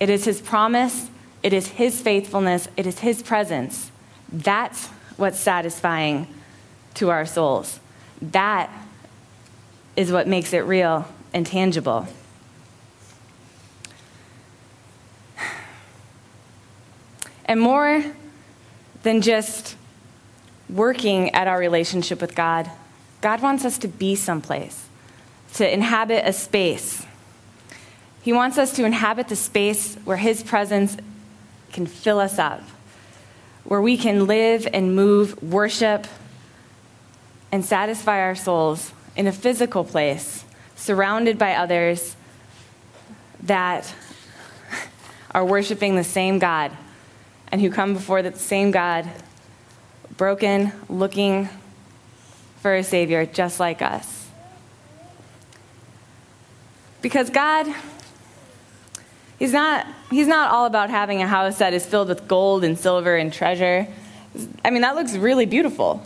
It 0.01 0.11
is 0.11 0.25
his 0.25 0.41
promise, 0.41 1.09
it 1.43 1.53
is 1.53 1.69
his 1.69 2.01
faithfulness, 2.01 2.69
it 2.77 2.87
is 2.87 3.01
his 3.01 3.23
presence. 3.23 3.91
That's 4.31 4.89
what's 5.17 5.39
satisfying 5.39 6.27
to 6.95 7.11
our 7.11 7.27
souls. 7.27 7.79
That 8.21 8.71
is 9.97 10.11
what 10.11 10.27
makes 10.27 10.53
it 10.53 10.61
real 10.61 11.07
and 11.35 11.47
tangible. 11.47 12.09
And 17.53 17.61
more 17.61 18.03
than 19.03 19.21
just 19.21 19.77
working 20.71 21.35
at 21.35 21.49
our 21.49 21.59
relationship 21.59 22.19
with 22.19 22.35
God, 22.35 22.71
God 23.21 23.43
wants 23.43 23.67
us 23.67 23.77
to 23.81 23.89
be 23.89 24.15
someplace, 24.15 24.87
to 25.57 25.71
inhabit 25.71 26.27
a 26.27 26.33
space. 26.33 27.05
He 28.23 28.33
wants 28.33 28.57
us 28.57 28.73
to 28.77 28.87
inhabit 28.87 29.29
the 29.29 29.37
space 29.37 29.97
where 30.07 30.17
His 30.17 30.43
presence 30.43 30.97
can 31.75 31.85
fill 31.85 32.21
us 32.21 32.39
up, 32.39 32.63
where 33.65 33.83
we 33.83 33.99
can 33.99 34.27
live 34.27 34.67
and 34.73 34.97
move, 34.97 35.43
worship, 35.43 36.07
and 37.53 37.63
satisfy 37.63 38.21
our 38.21 38.35
souls 38.35 38.93
in 39.15 39.27
a 39.27 39.33
physical 39.33 39.85
place, 39.85 40.47
surrounded 40.75 41.37
by 41.37 41.53
others 41.53 42.17
that 43.43 43.95
are 45.33 45.45
worshiping 45.45 45.97
the 45.97 46.03
same 46.03 46.39
God 46.39 46.75
and 47.53 47.61
who 47.61 47.71
come 47.71 47.95
before 47.95 48.23
the 48.23 48.33
same 48.33 48.73
God, 48.73 49.09
broken, 50.17 50.73
looking 50.89 51.49
for 52.61 52.75
a 52.75 52.83
Savior 52.83 53.25
just 53.27 53.61
like 53.61 53.83
us. 53.83 54.27
Because 57.01 57.31
God, 57.31 57.73
He's 59.43 59.53
not, 59.53 59.89
he's 60.09 60.29
not 60.29 60.53
all 60.53 60.67
about 60.67 60.89
having 60.89 61.21
a 61.21 61.27
house 61.27 61.59
that 61.59 61.75
is 61.75 61.85
filled 61.85 62.07
with 62.07 62.29
gold 62.29 62.63
and 62.63 62.79
silver 62.79 63.17
and 63.17 63.33
treasure. 63.33 63.89
I 64.65 64.71
mean, 64.71 64.83
that 64.83 64.95
looks 64.95 65.17
really 65.17 65.47
beautiful. 65.47 66.01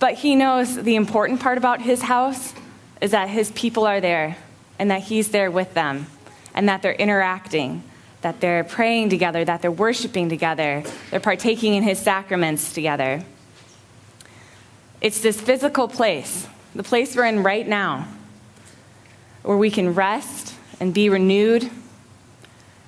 But 0.00 0.14
he 0.14 0.34
knows 0.34 0.82
the 0.82 0.96
important 0.96 1.38
part 1.38 1.58
about 1.58 1.80
his 1.80 2.02
house 2.02 2.54
is 3.00 3.12
that 3.12 3.28
his 3.28 3.52
people 3.52 3.86
are 3.86 4.00
there 4.00 4.36
and 4.80 4.90
that 4.90 5.02
he's 5.02 5.30
there 5.30 5.48
with 5.48 5.74
them 5.74 6.08
and 6.54 6.68
that 6.68 6.82
they're 6.82 6.92
interacting, 6.92 7.84
that 8.22 8.40
they're 8.40 8.64
praying 8.64 9.10
together, 9.10 9.44
that 9.44 9.62
they're 9.62 9.70
worshiping 9.70 10.28
together, 10.28 10.82
they're 11.10 11.20
partaking 11.20 11.74
in 11.74 11.82
his 11.82 11.98
sacraments 11.98 12.72
together. 12.72 13.24
It's 15.00 15.20
this 15.20 15.40
physical 15.40 15.88
place, 15.88 16.46
the 16.74 16.84
place 16.84 17.14
we're 17.14 17.26
in 17.26 17.42
right 17.42 17.66
now, 17.66 18.06
where 19.42 19.56
we 19.56 19.70
can 19.70 19.94
rest 19.94 20.54
and 20.80 20.94
be 20.94 21.08
renewed 21.08 21.70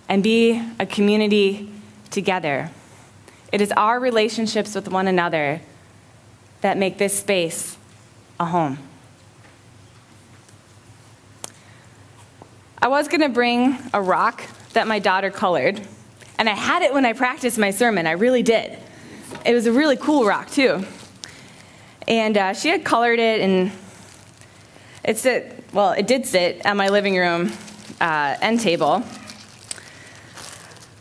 and 0.09 0.23
be 0.23 0.63
a 0.79 0.87
community 0.87 1.71
together. 2.11 2.71
It 3.53 3.61
is 3.61 3.73
our 3.73 3.99
relationships 3.99 4.75
with 4.75 4.89
one 4.89 5.09
another 5.09 5.61
that 6.61 6.79
make 6.79 6.99
this 6.99 7.19
space 7.19 7.77
a 8.39 8.47
home. 8.47 8.79
I 12.81 12.89
was 12.89 13.09
going 13.09 13.23
to 13.23 13.29
bring 13.29 13.79
a 13.93 14.01
rock 14.01 14.43
that 14.75 14.87
my 14.87 14.99
daughter 14.99 15.31
colored, 15.31 15.81
and 16.39 16.49
I 16.49 16.55
had 16.55 16.83
it 16.83 16.93
when 16.93 17.05
I 17.05 17.13
practiced 17.13 17.59
my 17.59 17.71
sermon. 17.71 18.07
I 18.07 18.13
really 18.13 18.43
did. 18.43 18.79
It 19.45 19.55
was 19.55 19.67
a 19.67 19.73
really 19.73 19.97
cool 19.97 20.25
rock, 20.25 20.51
too. 20.51 20.85
And 22.07 22.37
uh, 22.37 22.53
she 22.53 22.69
had 22.69 22.85
colored 22.85 23.19
it, 23.19 23.41
and 23.41 23.73
it 25.03 25.17
sit, 25.19 25.65
well, 25.73 25.93
it 25.93 26.07
did 26.07 26.27
sit 26.27 26.61
at 26.65 26.77
my 26.77 26.89
living 26.89 27.17
room 27.17 27.53
uh, 28.01 28.37
end 28.41 28.61
table. 28.61 29.03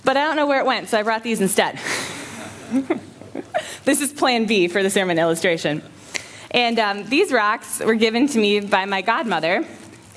But 0.04 0.18
I 0.18 0.24
don't 0.24 0.36
know 0.36 0.48
where 0.48 0.60
it 0.60 0.66
went, 0.66 0.90
so 0.90 0.98
I 0.98 1.04
brought 1.04 1.24
these 1.24 1.42
instead. 1.42 1.80
This 3.86 4.00
is 4.00 4.14
plan 4.14 4.46
B 4.46 4.70
for 4.70 4.82
the 4.82 4.90
sermon 4.90 5.20
illustration. 5.20 5.82
And 6.52 6.80
um, 6.80 7.04
these 7.10 7.34
rocks 7.34 7.82
were 7.82 7.96
given 7.96 8.28
to 8.30 8.40
me 8.40 8.62
by 8.62 8.86
my 8.86 9.02
godmother, 9.02 9.68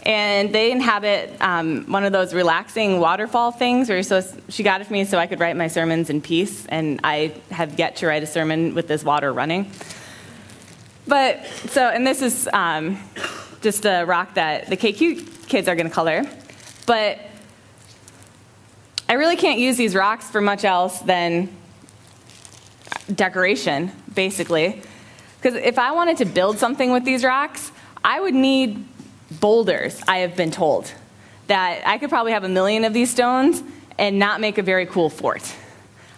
and 0.07 0.55
they 0.55 0.71
inhabit 0.71 1.37
um, 1.41 1.85
one 1.91 2.05
of 2.05 2.13
those 2.13 2.33
relaxing 2.33 3.01
waterfall 3.01 3.51
things 3.51 3.89
where 3.89 4.05
so 4.05 4.23
she 4.49 4.63
got 4.63 4.81
it 4.81 4.87
for 4.87 4.93
me 4.93 5.05
so 5.05 5.19
I 5.19 5.27
could 5.27 5.41
write 5.41 5.57
my 5.57 5.67
sermons 5.67 6.11
in 6.11 6.23
peace, 6.23 6.65
and 6.67 7.01
I 7.03 7.35
have 7.51 7.77
yet 7.77 7.97
to 7.97 8.07
write 8.07 8.23
a 8.23 8.27
sermon 8.27 8.77
with 8.77 8.87
this 8.87 9.03
water 9.03 9.33
running. 9.33 9.69
But 11.09 11.45
so, 11.71 11.89
and 11.89 12.07
this 12.07 12.23
is 12.23 12.49
um, 12.53 13.01
just 13.63 13.85
a 13.85 14.05
rock 14.05 14.35
that 14.35 14.69
the 14.69 14.77
KQ 14.77 15.49
kids 15.49 15.67
are 15.67 15.75
going 15.75 15.89
to 15.89 15.93
color. 15.93 16.25
But 16.87 17.19
I 19.09 19.15
really 19.15 19.37
can't 19.37 19.59
use 19.59 19.77
these 19.77 19.97
rocks 19.97 20.31
for 20.31 20.41
much 20.41 20.65
else 20.65 21.01
than 21.01 21.49
decoration, 23.13 23.91
basically. 24.15 24.83
Because 25.39 25.57
if 25.57 25.81
I 25.81 25.91
wanted 25.91 26.19
to 26.19 26.27
build 26.27 26.59
something 26.59 26.93
with 26.93 27.05
these 27.05 27.25
rocks, 27.25 27.73
I 28.05 28.21
would 28.21 28.35
need 28.35 28.85
boulders, 29.31 30.01
I 30.07 30.19
have 30.19 30.37
been 30.37 30.51
told. 30.51 30.93
That 31.47 31.87
I 31.87 31.99
could 31.99 32.11
probably 32.11 32.33
have 32.33 32.45
a 32.45 32.49
million 32.49 32.85
of 32.85 32.93
these 32.93 33.11
stones 33.11 33.63
and 33.99 34.19
not 34.19 34.41
make 34.41 34.59
a 34.59 34.63
very 34.63 34.87
cool 34.87 35.11
fort. 35.11 35.55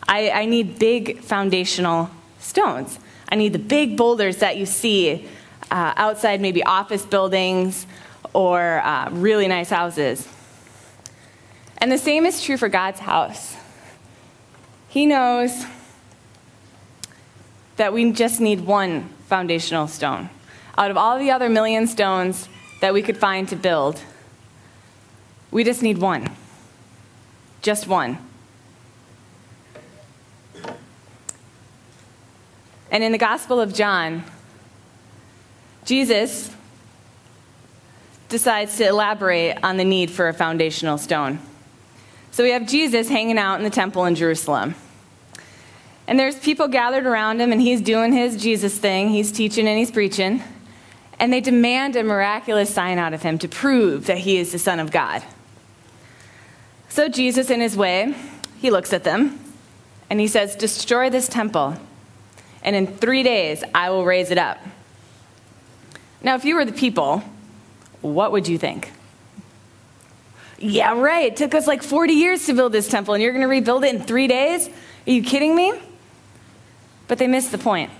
I, 0.06 0.30
I 0.30 0.44
need 0.46 0.78
big 0.78 1.20
foundational 1.20 2.10
stones. 2.38 2.98
I 3.28 3.36
need 3.36 3.52
the 3.52 3.58
big 3.58 3.96
boulders 3.96 4.38
that 4.38 4.56
you 4.56 4.64
see 4.64 5.28
uh, 5.70 5.92
outside 5.96 6.40
maybe 6.40 6.62
office 6.62 7.04
buildings 7.04 7.86
or 8.32 8.80
uh, 8.80 9.10
really 9.10 9.48
nice 9.48 9.68
houses. 9.68 10.26
And 11.76 11.92
the 11.92 11.98
same 11.98 12.24
is 12.26 12.42
true 12.42 12.56
for 12.56 12.68
God's 12.68 13.00
house. 13.00 13.56
He 14.88 15.06
knows 15.06 15.64
that 17.76 17.92
we 17.92 18.10
just 18.12 18.40
need 18.40 18.62
one 18.62 19.10
foundational 19.26 19.86
stone. 19.86 20.30
Out 20.76 20.90
of 20.90 20.96
all 20.96 21.18
the 21.18 21.30
other 21.30 21.48
million 21.48 21.86
stones 21.86 22.48
that 22.80 22.94
we 22.94 23.02
could 23.02 23.16
find 23.16 23.48
to 23.48 23.56
build, 23.56 24.00
we 25.50 25.64
just 25.64 25.82
need 25.82 25.98
one. 25.98 26.30
Just 27.62 27.86
one. 27.86 28.18
And 32.90 33.04
in 33.04 33.12
the 33.12 33.18
Gospel 33.18 33.60
of 33.60 33.74
John, 33.74 34.24
Jesus 35.84 36.50
decides 38.28 38.76
to 38.76 38.86
elaborate 38.86 39.58
on 39.62 39.76
the 39.76 39.84
need 39.84 40.10
for 40.10 40.28
a 40.28 40.34
foundational 40.34 40.98
stone. 40.98 41.38
So 42.30 42.44
we 42.44 42.50
have 42.50 42.66
Jesus 42.66 43.08
hanging 43.08 43.38
out 43.38 43.56
in 43.56 43.64
the 43.64 43.70
temple 43.70 44.04
in 44.04 44.14
Jerusalem. 44.14 44.74
And 46.06 46.18
there's 46.18 46.38
people 46.38 46.68
gathered 46.68 47.06
around 47.06 47.40
him, 47.40 47.52
and 47.52 47.60
he's 47.60 47.80
doing 47.80 48.12
his 48.12 48.40
Jesus 48.40 48.78
thing. 48.78 49.08
He's 49.08 49.32
teaching 49.32 49.66
and 49.66 49.78
he's 49.78 49.90
preaching. 49.90 50.42
And 51.20 51.32
they 51.32 51.40
demand 51.40 51.96
a 51.96 52.04
miraculous 52.04 52.72
sign 52.72 52.98
out 52.98 53.12
of 53.12 53.22
him 53.22 53.38
to 53.38 53.48
prove 53.48 54.06
that 54.06 54.18
he 54.18 54.36
is 54.36 54.52
the 54.52 54.58
Son 54.58 54.78
of 54.78 54.90
God. 54.90 55.22
So 56.88 57.08
Jesus, 57.08 57.50
in 57.50 57.60
his 57.60 57.76
way, 57.76 58.14
he 58.60 58.70
looks 58.70 58.92
at 58.92 59.04
them 59.04 59.38
and 60.10 60.20
he 60.20 60.26
says, 60.26 60.56
Destroy 60.56 61.10
this 61.10 61.28
temple, 61.28 61.76
and 62.62 62.74
in 62.74 62.86
three 62.86 63.22
days 63.22 63.62
I 63.74 63.90
will 63.90 64.04
raise 64.04 64.30
it 64.30 64.38
up. 64.38 64.58
Now, 66.22 66.34
if 66.34 66.44
you 66.44 66.56
were 66.56 66.64
the 66.64 66.72
people, 66.72 67.22
what 68.00 68.32
would 68.32 68.48
you 68.48 68.58
think? 68.58 68.92
Yeah, 70.58 70.98
right. 70.98 71.26
It 71.26 71.36
took 71.36 71.54
us 71.54 71.66
like 71.66 71.82
40 71.82 72.12
years 72.14 72.46
to 72.46 72.52
build 72.52 72.72
this 72.72 72.88
temple, 72.88 73.14
and 73.14 73.22
you're 73.22 73.32
going 73.32 73.42
to 73.42 73.48
rebuild 73.48 73.84
it 73.84 73.94
in 73.94 74.02
three 74.02 74.26
days? 74.26 74.68
Are 74.68 75.10
you 75.10 75.22
kidding 75.22 75.54
me? 75.54 75.72
But 77.06 77.18
they 77.18 77.28
missed 77.28 77.52
the 77.52 77.58
point. 77.58 77.90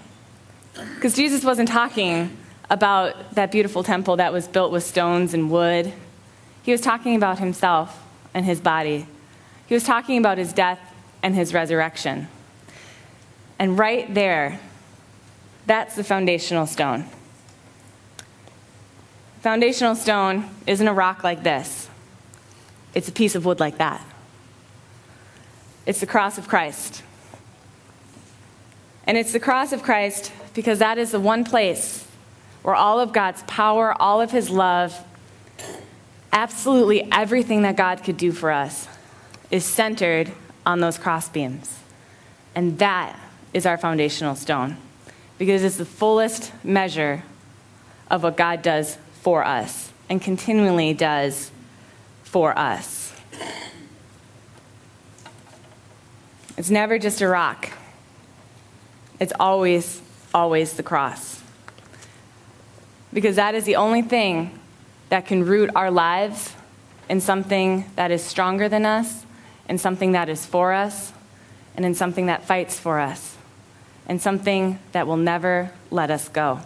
Because 0.75 1.15
Jesus 1.15 1.45
wasn't 1.45 1.69
talking 1.69 2.37
about 2.71 3.35
that 3.35 3.51
beautiful 3.51 3.83
temple 3.83 4.17
that 4.17 4.33
was 4.33 4.47
built 4.47 4.73
with 4.73 4.85
stones 4.85 5.35
and 5.35 5.51
wood. 5.51 5.93
He 6.63 6.73
was 6.73 6.81
talking 6.81 7.17
about 7.17 7.39
himself 7.39 8.03
and 8.35 8.45
his 8.45 8.61
body. 8.61 9.07
He 9.67 9.75
was 9.75 9.85
talking 9.85 10.19
about 10.19 10.39
his 10.39 10.53
death 10.53 10.81
and 11.23 11.35
his 11.35 11.55
resurrection. 11.55 12.29
And 13.59 13.79
right 13.79 14.13
there, 14.13 14.61
that's 15.67 15.97
the 15.97 16.05
foundational 16.05 16.67
stone. 16.67 17.07
Foundational 19.41 19.95
stone 19.95 20.49
isn't 20.67 20.87
a 20.87 20.93
rock 20.93 21.23
like 21.25 21.43
this, 21.43 21.89
it's 22.95 23.09
a 23.09 23.13
piece 23.13 23.35
of 23.35 23.45
wood 23.45 23.61
like 23.61 23.79
that. 23.79 24.05
It's 25.87 26.01
the 26.01 26.07
cross 26.07 26.37
of 26.37 26.49
Christ. 26.49 27.03
And 29.07 29.17
it's 29.17 29.33
the 29.33 29.41
cross 29.41 29.73
of 29.73 29.83
Christ 29.83 30.33
because 30.53 30.81
that 30.81 30.99
is 30.99 31.13
the 31.13 31.21
one 31.21 31.45
place 31.45 32.08
where 32.63 32.75
all 32.75 33.01
of 33.01 33.13
God's 33.13 33.43
power, 33.43 33.95
all 34.01 34.21
of 34.21 34.31
his 34.31 34.51
love, 34.51 34.97
absolutely 36.33 37.11
everything 37.11 37.63
that 37.63 37.77
God 37.77 38.03
could 38.05 38.17
do 38.17 38.33
for 38.33 38.51
us 38.51 38.87
is 39.51 39.65
centered 39.65 40.31
on 40.67 40.81
those 40.81 40.99
crossbeams. 40.99 41.79
And 42.55 42.79
that 42.79 43.19
is 43.55 43.67
our 43.67 43.79
foundational 43.79 44.35
stone 44.35 44.77
because 45.39 45.63
it's 45.63 45.77
the 45.77 45.85
fullest 45.85 46.53
measure 46.65 47.23
of 48.11 48.23
what 48.23 48.37
God 48.37 48.63
does 48.63 48.99
for 49.23 49.45
us 49.45 49.93
and 50.09 50.21
continually 50.21 50.95
does 50.95 51.51
for 52.25 52.59
us. 52.59 53.13
It's 56.57 56.71
never 56.71 56.99
just 56.99 57.21
a 57.21 57.29
rock, 57.29 57.71
it's 59.21 59.33
always, 59.39 60.03
always 60.35 60.75
the 60.75 60.83
cross. 60.83 61.38
Because 63.13 63.37
that 63.37 63.55
is 63.55 63.65
the 63.65 63.77
only 63.77 64.03
thing 64.03 64.59
that 65.09 65.27
can 65.27 65.45
root 65.45 65.71
our 65.75 65.91
lives 65.91 66.55
in 67.09 67.21
something 67.21 67.85
that 67.97 68.11
is 68.11 68.23
stronger 68.23 68.69
than 68.69 68.85
us, 68.85 69.25
in 69.69 69.79
something 69.79 70.13
that 70.13 70.29
is 70.29 70.45
for 70.45 70.73
us, 70.73 71.13
and 71.75 71.87
in 71.87 71.95
something 71.95 72.27
that 72.27 72.45
fights 72.45 72.79
for 72.79 72.99
us, 72.99 73.37
and 74.07 74.21
something 74.21 74.79
that 74.93 75.07
will 75.07 75.17
never 75.17 75.73
let 75.91 76.11
us 76.11 76.29
go. 76.29 76.61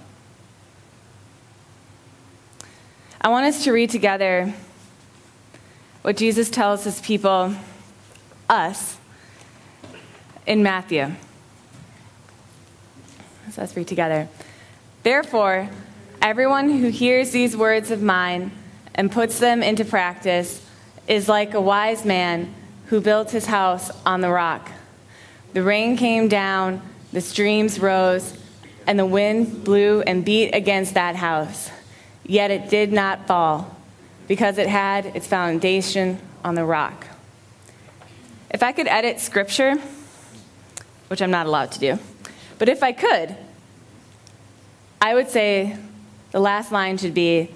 I 3.20 3.28
want 3.28 3.46
us 3.46 3.62
to 3.64 3.72
read 3.72 3.90
together 3.90 4.52
what 6.02 6.16
Jesus 6.16 6.50
tells 6.50 6.82
his 6.82 7.00
people, 7.00 7.54
us, 8.50 8.96
in 10.44 10.64
Matthew. 10.64 11.12
So 13.52 13.60
let's 13.60 13.76
read 13.76 13.86
together. 13.86 14.28
Therefore, 15.04 15.68
everyone 16.22 16.70
who 16.70 16.88
hears 16.88 17.32
these 17.32 17.56
words 17.56 17.90
of 17.90 18.00
mine 18.00 18.52
and 18.94 19.10
puts 19.10 19.40
them 19.40 19.60
into 19.60 19.84
practice 19.84 20.64
is 21.08 21.28
like 21.28 21.52
a 21.52 21.60
wise 21.60 22.04
man 22.04 22.54
who 22.86 23.00
built 23.00 23.32
his 23.32 23.46
house 23.46 23.90
on 24.06 24.20
the 24.20 24.30
rock. 24.30 24.70
The 25.52 25.64
rain 25.64 25.96
came 25.96 26.28
down, 26.28 26.80
the 27.12 27.20
streams 27.20 27.80
rose, 27.80 28.38
and 28.86 28.96
the 28.98 29.06
wind 29.06 29.64
blew 29.64 30.02
and 30.02 30.24
beat 30.24 30.52
against 30.52 30.94
that 30.94 31.16
house. 31.16 31.70
Yet 32.24 32.52
it 32.52 32.70
did 32.70 32.92
not 32.92 33.26
fall, 33.26 33.76
because 34.28 34.58
it 34.58 34.68
had 34.68 35.06
its 35.16 35.26
foundation 35.26 36.20
on 36.44 36.54
the 36.54 36.64
rock. 36.64 37.08
If 38.48 38.62
I 38.62 38.70
could 38.70 38.86
edit 38.86 39.18
scripture, 39.18 39.74
which 41.08 41.20
I'm 41.20 41.32
not 41.32 41.46
allowed 41.46 41.72
to 41.72 41.80
do, 41.80 41.98
but 42.58 42.68
if 42.68 42.84
I 42.84 42.92
could, 42.92 43.34
I 45.00 45.14
would 45.14 45.28
say 45.28 45.76
the 46.32 46.40
last 46.40 46.72
line 46.72 46.98
should 46.98 47.14
be 47.14 47.48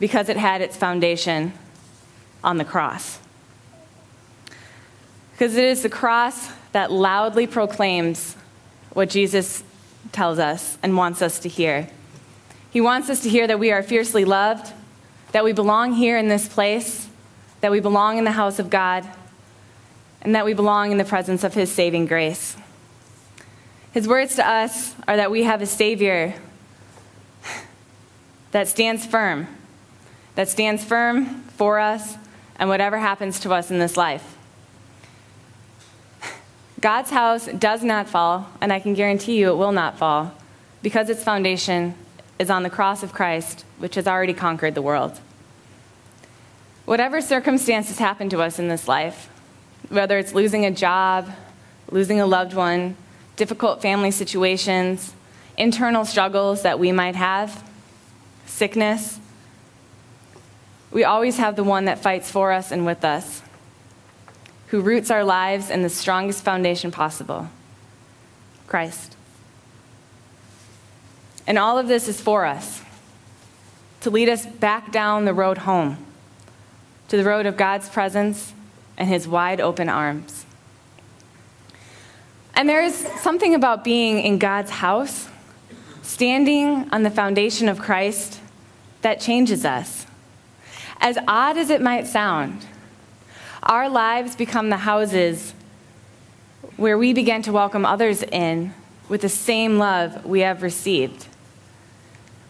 because 0.00 0.28
it 0.28 0.36
had 0.36 0.60
its 0.60 0.76
foundation 0.76 1.52
on 2.42 2.58
the 2.58 2.64
cross. 2.64 3.18
Because 5.32 5.56
it 5.56 5.64
is 5.64 5.82
the 5.82 5.88
cross 5.88 6.50
that 6.72 6.90
loudly 6.90 7.46
proclaims 7.46 8.36
what 8.94 9.08
Jesus 9.08 9.62
tells 10.10 10.38
us 10.38 10.78
and 10.82 10.96
wants 10.96 11.22
us 11.22 11.38
to 11.40 11.48
hear. 11.48 11.88
He 12.70 12.80
wants 12.80 13.10
us 13.10 13.20
to 13.20 13.28
hear 13.28 13.46
that 13.46 13.58
we 13.58 13.70
are 13.70 13.82
fiercely 13.82 14.24
loved, 14.24 14.72
that 15.32 15.44
we 15.44 15.52
belong 15.52 15.92
here 15.92 16.16
in 16.16 16.28
this 16.28 16.48
place, 16.48 17.08
that 17.60 17.70
we 17.70 17.80
belong 17.80 18.18
in 18.18 18.24
the 18.24 18.32
house 18.32 18.58
of 18.58 18.70
God, 18.70 19.06
and 20.22 20.34
that 20.34 20.44
we 20.44 20.54
belong 20.54 20.90
in 20.90 20.98
the 20.98 21.04
presence 21.04 21.44
of 21.44 21.54
His 21.54 21.70
saving 21.70 22.06
grace. 22.06 22.56
His 23.92 24.08
words 24.08 24.36
to 24.36 24.48
us 24.48 24.94
are 25.06 25.16
that 25.16 25.30
we 25.30 25.42
have 25.42 25.60
a 25.60 25.66
Savior 25.66 26.34
that 28.52 28.68
stands 28.68 29.04
firm, 29.04 29.48
that 30.34 30.48
stands 30.48 30.84
firm 30.84 31.42
for 31.56 31.78
us 31.78 32.16
and 32.56 32.68
whatever 32.68 32.98
happens 32.98 33.40
to 33.40 33.52
us 33.52 33.70
in 33.70 33.78
this 33.78 33.96
life. 33.96 34.36
God's 36.80 37.10
house 37.10 37.46
does 37.46 37.82
not 37.82 38.08
fall, 38.08 38.48
and 38.60 38.72
I 38.72 38.80
can 38.80 38.94
guarantee 38.94 39.38
you 39.38 39.50
it 39.50 39.56
will 39.56 39.72
not 39.72 39.98
fall, 39.98 40.32
because 40.82 41.08
its 41.08 41.22
foundation 41.22 41.94
is 42.38 42.50
on 42.50 42.64
the 42.64 42.70
cross 42.70 43.02
of 43.02 43.12
Christ, 43.12 43.64
which 43.78 43.94
has 43.94 44.08
already 44.08 44.34
conquered 44.34 44.74
the 44.74 44.82
world. 44.82 45.20
Whatever 46.84 47.20
circumstances 47.20 47.98
happen 47.98 48.28
to 48.30 48.42
us 48.42 48.58
in 48.58 48.66
this 48.66 48.88
life, 48.88 49.28
whether 49.88 50.18
it's 50.18 50.34
losing 50.34 50.64
a 50.64 50.72
job, 50.72 51.30
losing 51.90 52.20
a 52.20 52.26
loved 52.26 52.54
one, 52.54 52.96
difficult 53.36 53.80
family 53.80 54.10
situations, 54.10 55.14
internal 55.56 56.04
struggles 56.04 56.62
that 56.62 56.80
we 56.80 56.90
might 56.90 57.14
have, 57.14 57.62
sickness. 58.62 59.18
We 60.92 61.02
always 61.02 61.38
have 61.38 61.56
the 61.56 61.64
one 61.64 61.86
that 61.86 61.98
fights 61.98 62.30
for 62.30 62.52
us 62.52 62.70
and 62.70 62.86
with 62.86 63.04
us, 63.04 63.42
who 64.68 64.80
roots 64.80 65.10
our 65.10 65.24
lives 65.24 65.68
in 65.68 65.82
the 65.82 65.88
strongest 65.88 66.44
foundation 66.44 66.92
possible 66.92 67.48
Christ. 68.68 69.16
And 71.44 71.58
all 71.58 71.76
of 71.76 71.88
this 71.88 72.06
is 72.06 72.20
for 72.20 72.46
us 72.46 72.82
to 74.02 74.10
lead 74.10 74.28
us 74.28 74.46
back 74.46 74.92
down 74.92 75.24
the 75.24 75.34
road 75.34 75.58
home, 75.58 75.98
to 77.08 77.16
the 77.16 77.24
road 77.24 77.46
of 77.46 77.56
God's 77.56 77.88
presence 77.88 78.52
and 78.96 79.08
his 79.08 79.26
wide 79.26 79.60
open 79.60 79.88
arms. 79.88 80.46
And 82.54 82.68
there 82.68 82.84
is 82.84 82.94
something 83.22 83.56
about 83.56 83.82
being 83.82 84.20
in 84.20 84.38
God's 84.38 84.70
house, 84.70 85.26
standing 86.02 86.88
on 86.92 87.02
the 87.02 87.10
foundation 87.10 87.68
of 87.68 87.80
Christ, 87.80 88.38
that 89.02 89.20
changes 89.20 89.64
us. 89.64 90.06
As 91.00 91.18
odd 91.28 91.56
as 91.56 91.70
it 91.70 91.80
might 91.80 92.06
sound, 92.06 92.64
our 93.62 93.88
lives 93.88 94.34
become 94.34 94.70
the 94.70 94.78
houses 94.78 95.54
where 96.76 96.96
we 96.96 97.12
begin 97.12 97.42
to 97.42 97.52
welcome 97.52 97.84
others 97.84 98.22
in 98.22 98.72
with 99.08 99.20
the 99.20 99.28
same 99.28 99.78
love 99.78 100.24
we 100.24 100.40
have 100.40 100.62
received. 100.62 101.26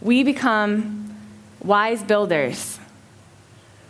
We 0.00 0.22
become 0.22 1.14
wise 1.62 2.02
builders 2.02 2.78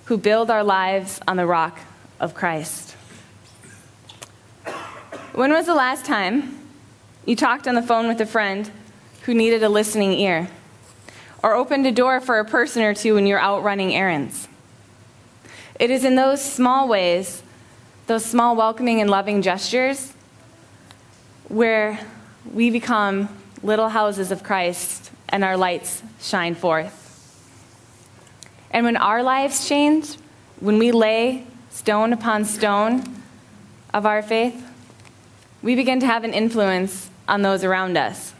who 0.06 0.16
build 0.16 0.50
our 0.50 0.64
lives 0.64 1.20
on 1.28 1.36
the 1.36 1.46
rock 1.46 1.78
of 2.18 2.34
Christ. 2.34 2.92
When 5.32 5.52
was 5.52 5.66
the 5.66 5.74
last 5.74 6.04
time 6.04 6.58
you 7.24 7.34
talked 7.36 7.66
on 7.66 7.74
the 7.74 7.82
phone 7.82 8.08
with 8.08 8.20
a 8.20 8.26
friend 8.26 8.70
who 9.22 9.34
needed 9.34 9.62
a 9.62 9.68
listening 9.68 10.12
ear? 10.12 10.48
Or 11.42 11.54
opened 11.54 11.86
a 11.86 11.92
door 11.92 12.20
for 12.20 12.38
a 12.38 12.44
person 12.44 12.82
or 12.82 12.94
two 12.94 13.14
when 13.14 13.26
you're 13.26 13.38
out 13.38 13.62
running 13.62 13.94
errands? 13.94 14.48
It 15.80 15.90
is 15.90 16.04
in 16.04 16.14
those 16.14 16.42
small 16.42 16.86
ways, 16.86 17.42
those 18.06 18.24
small 18.24 18.54
welcoming 18.54 19.00
and 19.00 19.10
loving 19.10 19.42
gestures, 19.42 20.12
where 21.48 21.98
we 22.52 22.70
become 22.70 23.28
little 23.62 23.88
houses 23.88 24.30
of 24.30 24.42
Christ 24.42 25.10
and 25.28 25.42
our 25.42 25.56
lights 25.56 26.02
shine 26.20 26.54
forth. 26.54 26.98
And 28.70 28.84
when 28.86 28.96
our 28.96 29.22
lives 29.22 29.68
change, 29.68 30.16
when 30.60 30.78
we 30.78 30.92
lay 30.92 31.46
stone 31.70 32.12
upon 32.12 32.44
stone 32.44 33.22
of 33.92 34.06
our 34.06 34.22
faith, 34.22 34.64
we 35.62 35.74
begin 35.74 36.00
to 36.00 36.06
have 36.06 36.24
an 36.24 36.32
influence 36.32 37.10
on 37.28 37.42
those 37.42 37.64
around 37.64 37.96
us. 37.96 38.34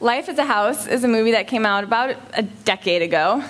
Life 0.00 0.28
as 0.28 0.36
a 0.36 0.44
House 0.44 0.86
is 0.86 1.04
a 1.04 1.08
movie 1.08 1.30
that 1.30 1.48
came 1.48 1.64
out 1.64 1.82
about 1.82 2.16
a 2.34 2.42
decade 2.42 3.00
ago, 3.00 3.42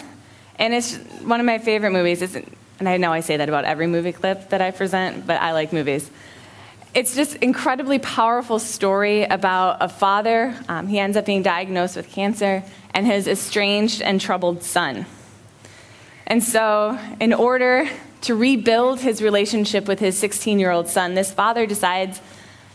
and 0.60 0.72
it's 0.72 0.94
one 1.24 1.40
of 1.40 1.46
my 1.46 1.58
favorite 1.58 1.90
movies. 1.90 2.22
It's, 2.22 2.36
and 2.78 2.88
I 2.88 2.98
know 2.98 3.12
I 3.12 3.18
say 3.18 3.36
that 3.36 3.48
about 3.48 3.64
every 3.64 3.88
movie 3.88 4.12
clip 4.12 4.50
that 4.50 4.62
I 4.62 4.70
present, 4.70 5.26
but 5.26 5.42
I 5.42 5.52
like 5.52 5.72
movies. 5.72 6.08
It's 6.94 7.16
just 7.16 7.34
incredibly 7.36 7.98
powerful 7.98 8.60
story 8.60 9.24
about 9.24 9.78
a 9.80 9.88
father. 9.88 10.54
Um, 10.68 10.86
he 10.86 11.00
ends 11.00 11.16
up 11.16 11.26
being 11.26 11.42
diagnosed 11.42 11.96
with 11.96 12.08
cancer, 12.10 12.62
and 12.94 13.04
his 13.06 13.26
estranged 13.26 14.00
and 14.00 14.20
troubled 14.20 14.62
son. 14.62 15.04
And 16.28 16.44
so, 16.44 16.96
in 17.18 17.34
order 17.34 17.88
to 18.20 18.36
rebuild 18.36 19.00
his 19.00 19.20
relationship 19.20 19.88
with 19.88 19.98
his 19.98 20.16
16 20.16 20.60
year 20.60 20.70
old 20.70 20.86
son, 20.86 21.14
this 21.14 21.32
father 21.32 21.66
decides 21.66 22.20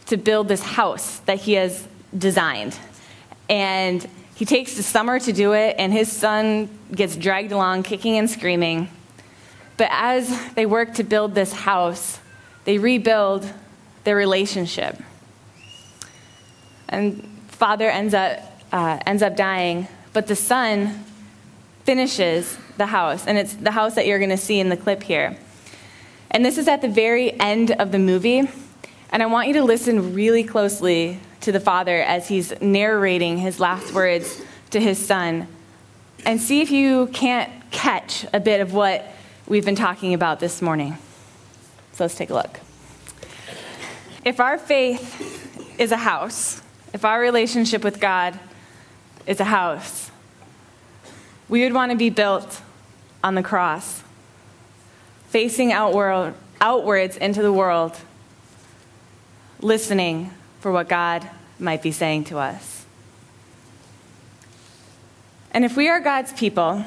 to 0.07 0.17
build 0.17 0.49
this 0.49 0.61
house 0.61 1.19
that 1.19 1.39
he 1.39 1.53
has 1.53 1.87
designed. 2.17 2.77
And 3.51 4.07
he 4.33 4.45
takes 4.45 4.75
the 4.75 4.81
summer 4.81 5.19
to 5.19 5.33
do 5.33 5.51
it, 5.51 5.75
and 5.77 5.91
his 5.91 6.09
son 6.11 6.69
gets 6.91 7.17
dragged 7.17 7.51
along, 7.51 7.83
kicking 7.83 8.17
and 8.17 8.29
screaming. 8.29 8.89
But 9.75 9.89
as 9.91 10.53
they 10.53 10.65
work 10.65 10.95
to 10.95 11.03
build 11.03 11.35
this 11.35 11.51
house, 11.51 12.19
they 12.63 12.77
rebuild 12.77 13.47
their 14.05 14.15
relationship. 14.15 14.97
And 16.87 17.27
father 17.49 17.89
ends 17.89 18.13
up, 18.13 18.39
uh, 18.71 18.99
ends 19.05 19.21
up 19.21 19.35
dying, 19.35 19.87
but 20.13 20.27
the 20.27 20.35
son 20.35 21.03
finishes 21.83 22.57
the 22.77 22.85
house, 22.85 23.27
and 23.27 23.37
it's 23.37 23.53
the 23.53 23.71
house 23.71 23.95
that 23.95 24.07
you're 24.07 24.19
going 24.19 24.29
to 24.29 24.37
see 24.37 24.59
in 24.59 24.69
the 24.69 24.77
clip 24.77 25.03
here. 25.03 25.37
And 26.31 26.45
this 26.45 26.57
is 26.57 26.69
at 26.69 26.81
the 26.81 26.89
very 26.89 27.37
end 27.39 27.71
of 27.71 27.91
the 27.91 27.99
movie, 27.99 28.49
and 29.11 29.21
I 29.21 29.25
want 29.25 29.49
you 29.49 29.55
to 29.55 29.63
listen 29.63 30.13
really 30.13 30.45
closely 30.45 31.19
to 31.41 31.51
the 31.51 31.59
father 31.59 32.01
as 32.01 32.27
he's 32.27 32.59
narrating 32.61 33.37
his 33.37 33.59
last 33.59 33.93
words 33.93 34.41
to 34.69 34.79
his 34.79 35.03
son, 35.03 35.47
and 36.25 36.39
see 36.39 36.61
if 36.61 36.71
you 36.71 37.07
can't 37.07 37.51
catch 37.71 38.25
a 38.33 38.39
bit 38.39 38.61
of 38.61 38.73
what 38.73 39.05
we've 39.47 39.65
been 39.65 39.75
talking 39.75 40.13
about 40.13 40.39
this 40.39 40.61
morning. 40.61 40.97
So 41.93 42.03
let's 42.03 42.15
take 42.15 42.29
a 42.29 42.33
look. 42.33 42.59
If 44.23 44.39
our 44.39 44.57
faith 44.57 45.79
is 45.79 45.91
a 45.91 45.97
house, 45.97 46.61
if 46.93 47.03
our 47.03 47.19
relationship 47.19 47.83
with 47.83 47.99
God 47.99 48.39
is 49.25 49.39
a 49.39 49.45
house, 49.45 50.11
we 51.49 51.63
would 51.63 51.73
want 51.73 51.91
to 51.91 51.97
be 51.97 52.09
built 52.09 52.61
on 53.23 53.35
the 53.35 53.43
cross, 53.43 54.03
facing 55.27 55.71
outward, 55.71 56.33
outwards 56.61 57.17
into 57.17 57.41
the 57.41 57.51
world, 57.51 57.97
listening 59.59 60.31
for 60.61 60.71
what 60.71 60.87
God 60.87 61.29
might 61.59 61.81
be 61.81 61.91
saying 61.91 62.23
to 62.25 62.37
us. 62.37 62.85
And 65.51 65.65
if 65.65 65.75
we 65.75 65.89
are 65.89 65.99
God's 65.99 66.31
people, 66.31 66.85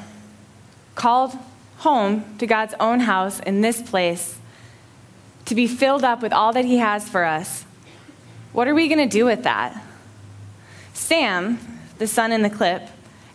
called 0.95 1.37
home 1.77 2.37
to 2.39 2.47
God's 2.47 2.73
own 2.79 3.01
house 3.01 3.39
in 3.41 3.61
this 3.61 3.81
place, 3.81 4.39
to 5.45 5.53
be 5.53 5.67
filled 5.67 6.03
up 6.03 6.23
with 6.23 6.33
all 6.33 6.51
that 6.53 6.65
He 6.65 6.77
has 6.77 7.07
for 7.07 7.25
us, 7.25 7.65
what 8.53 8.67
are 8.67 8.73
we 8.73 8.87
going 8.87 9.07
to 9.07 9.17
do 9.17 9.25
with 9.25 9.43
that? 9.43 9.83
Sam, 10.93 11.59
the 11.97 12.07
son 12.07 12.31
in 12.31 12.41
the 12.41 12.49
clip, 12.49 12.89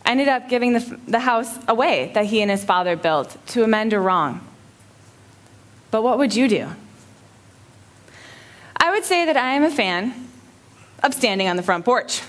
ended 0.05 0.27
up 0.27 0.49
giving 0.49 0.73
the, 0.73 0.99
the 1.07 1.19
house 1.19 1.59
away 1.67 2.11
that 2.15 2.25
he 2.25 2.41
and 2.41 2.49
his 2.49 2.65
father 2.65 2.95
built 2.95 3.37
to 3.47 3.63
amend 3.63 3.93
a 3.93 3.99
wrong. 3.99 4.45
But 5.91 6.01
what 6.01 6.17
would 6.17 6.35
you 6.35 6.47
do? 6.47 6.69
Would 9.01 9.07
say 9.07 9.25
that 9.25 9.35
I 9.35 9.53
am 9.53 9.63
a 9.63 9.71
fan 9.71 10.13
of 11.01 11.15
standing 11.15 11.47
on 11.47 11.57
the 11.57 11.63
front 11.63 11.85
porch. 11.85 12.21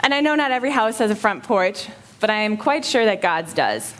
And 0.00 0.12
I 0.12 0.20
know 0.20 0.34
not 0.34 0.50
every 0.50 0.72
house 0.72 0.98
has 0.98 1.12
a 1.12 1.14
front 1.14 1.44
porch, 1.44 1.86
but 2.18 2.28
I 2.28 2.40
am 2.40 2.56
quite 2.56 2.84
sure 2.84 3.04
that 3.04 3.22
God's 3.22 3.54
does. 3.54 3.94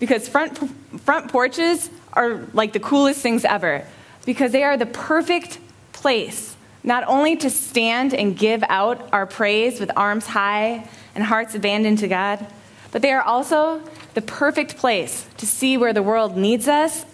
Because 0.00 0.28
front, 0.28 0.58
front 1.02 1.30
porches 1.30 1.88
are 2.14 2.40
like 2.52 2.72
the 2.72 2.80
coolest 2.80 3.20
things 3.20 3.44
ever, 3.44 3.86
because 4.26 4.50
they 4.50 4.64
are 4.64 4.76
the 4.76 4.86
perfect 4.86 5.60
place 5.92 6.56
not 6.82 7.04
only 7.06 7.36
to 7.36 7.48
stand 7.48 8.12
and 8.12 8.36
give 8.36 8.64
out 8.68 9.08
our 9.12 9.26
praise 9.26 9.78
with 9.78 9.92
arms 9.96 10.26
high 10.26 10.88
and 11.14 11.22
hearts 11.22 11.54
abandoned 11.54 11.98
to 11.98 12.08
God, 12.08 12.44
but 12.90 13.02
they 13.02 13.12
are 13.12 13.22
also 13.22 13.80
the 14.14 14.22
perfect 14.22 14.78
place 14.78 15.28
to 15.36 15.46
see 15.46 15.76
where 15.76 15.92
the 15.92 16.02
world 16.02 16.36
needs 16.36 16.66
us 16.66 17.06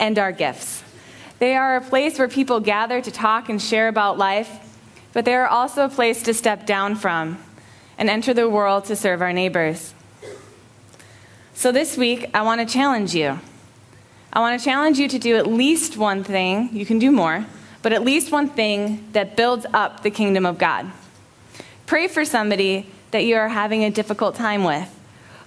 and 0.00 0.18
our 0.18 0.32
gifts. 0.32 0.82
They 1.42 1.56
are 1.56 1.74
a 1.74 1.80
place 1.80 2.20
where 2.20 2.28
people 2.28 2.60
gather 2.60 3.00
to 3.00 3.10
talk 3.10 3.48
and 3.48 3.60
share 3.60 3.88
about 3.88 4.16
life, 4.16 4.48
but 5.12 5.24
they 5.24 5.34
are 5.34 5.48
also 5.48 5.86
a 5.86 5.88
place 5.88 6.22
to 6.22 6.34
step 6.34 6.66
down 6.66 6.94
from 6.94 7.36
and 7.98 8.08
enter 8.08 8.32
the 8.32 8.48
world 8.48 8.84
to 8.84 8.94
serve 8.94 9.20
our 9.20 9.32
neighbors. 9.32 9.92
So 11.52 11.72
this 11.72 11.96
week, 11.96 12.30
I 12.32 12.42
want 12.42 12.60
to 12.60 12.72
challenge 12.72 13.12
you. 13.16 13.40
I 14.32 14.38
want 14.38 14.56
to 14.56 14.64
challenge 14.64 15.00
you 15.00 15.08
to 15.08 15.18
do 15.18 15.34
at 15.34 15.48
least 15.48 15.96
one 15.96 16.22
thing. 16.22 16.68
You 16.72 16.86
can 16.86 17.00
do 17.00 17.10
more, 17.10 17.44
but 17.82 17.92
at 17.92 18.04
least 18.04 18.30
one 18.30 18.48
thing 18.48 19.08
that 19.10 19.36
builds 19.36 19.66
up 19.74 20.04
the 20.04 20.12
kingdom 20.12 20.46
of 20.46 20.58
God. 20.58 20.92
Pray 21.86 22.06
for 22.06 22.24
somebody 22.24 22.86
that 23.10 23.24
you 23.24 23.34
are 23.34 23.48
having 23.48 23.82
a 23.82 23.90
difficult 23.90 24.36
time 24.36 24.62
with. 24.62 24.88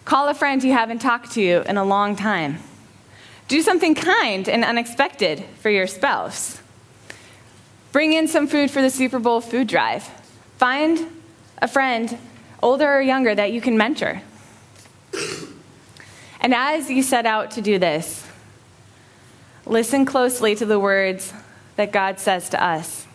Call 0.04 0.28
a 0.28 0.34
friend 0.34 0.62
you 0.62 0.74
haven't 0.74 1.00
talked 1.00 1.32
to 1.36 1.64
in 1.70 1.78
a 1.78 1.86
long 1.86 2.18
time. 2.18 2.58
Do 3.48 3.62
something 3.62 3.94
kind 3.96 4.50
and 4.50 4.64
unexpected 4.64 5.44
for 5.60 5.70
your 5.70 5.88
spouse. 5.88 6.62
Bring 7.92 8.14
in 8.14 8.28
some 8.28 8.48
food 8.48 8.72
for 8.72 8.82
the 8.82 8.90
Super 8.90 9.20
Bowl 9.20 9.40
food 9.40 9.68
drive. 9.68 10.04
Find 10.58 11.08
a 11.62 11.68
friend, 11.68 12.18
older 12.62 12.92
or 12.92 13.02
younger, 13.02 13.36
that 13.36 13.52
you 13.52 13.62
can 13.62 13.78
mentor. 13.78 14.22
And 16.42 16.54
as 16.54 16.90
you 16.90 17.04
set 17.04 17.26
out 17.26 17.52
to 17.52 17.62
do 17.62 17.80
this, 17.80 18.28
listen 19.66 20.06
closely 20.06 20.56
to 20.56 20.66
the 20.66 20.80
words 20.80 21.34
that 21.76 21.92
God 21.92 22.20
says 22.20 22.50
to 22.50 22.64
us 22.64 23.08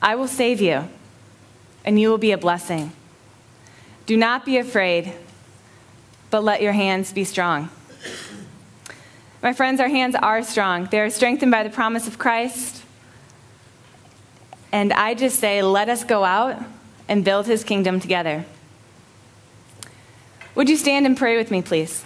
I 0.00 0.14
will 0.14 0.28
save 0.28 0.60
you 0.60 0.88
and 1.84 2.00
you 2.00 2.10
will 2.10 2.18
be 2.18 2.32
a 2.32 2.38
blessing. 2.38 2.92
Do 4.06 4.16
not 4.16 4.44
be 4.44 4.58
afraid, 4.58 5.12
but 6.30 6.44
let 6.44 6.62
your 6.62 6.72
hands 6.72 7.12
be 7.12 7.24
strong. 7.24 7.70
My 9.40 9.52
friends, 9.52 9.80
our 9.80 9.88
hands 9.88 10.16
are 10.16 10.42
strong. 10.42 10.86
They 10.86 11.00
are 11.00 11.10
strengthened 11.10 11.52
by 11.52 11.62
the 11.62 11.70
promise 11.70 12.08
of 12.08 12.18
Christ. 12.18 12.82
And 14.72 14.92
I 14.92 15.14
just 15.14 15.38
say, 15.38 15.62
let 15.62 15.88
us 15.88 16.04
go 16.04 16.24
out 16.24 16.62
and 17.08 17.24
build 17.24 17.46
his 17.46 17.62
kingdom 17.64 18.00
together. 18.00 18.44
Would 20.54 20.68
you 20.68 20.76
stand 20.76 21.06
and 21.06 21.16
pray 21.16 21.36
with 21.36 21.50
me, 21.50 21.62
please? 21.62 22.04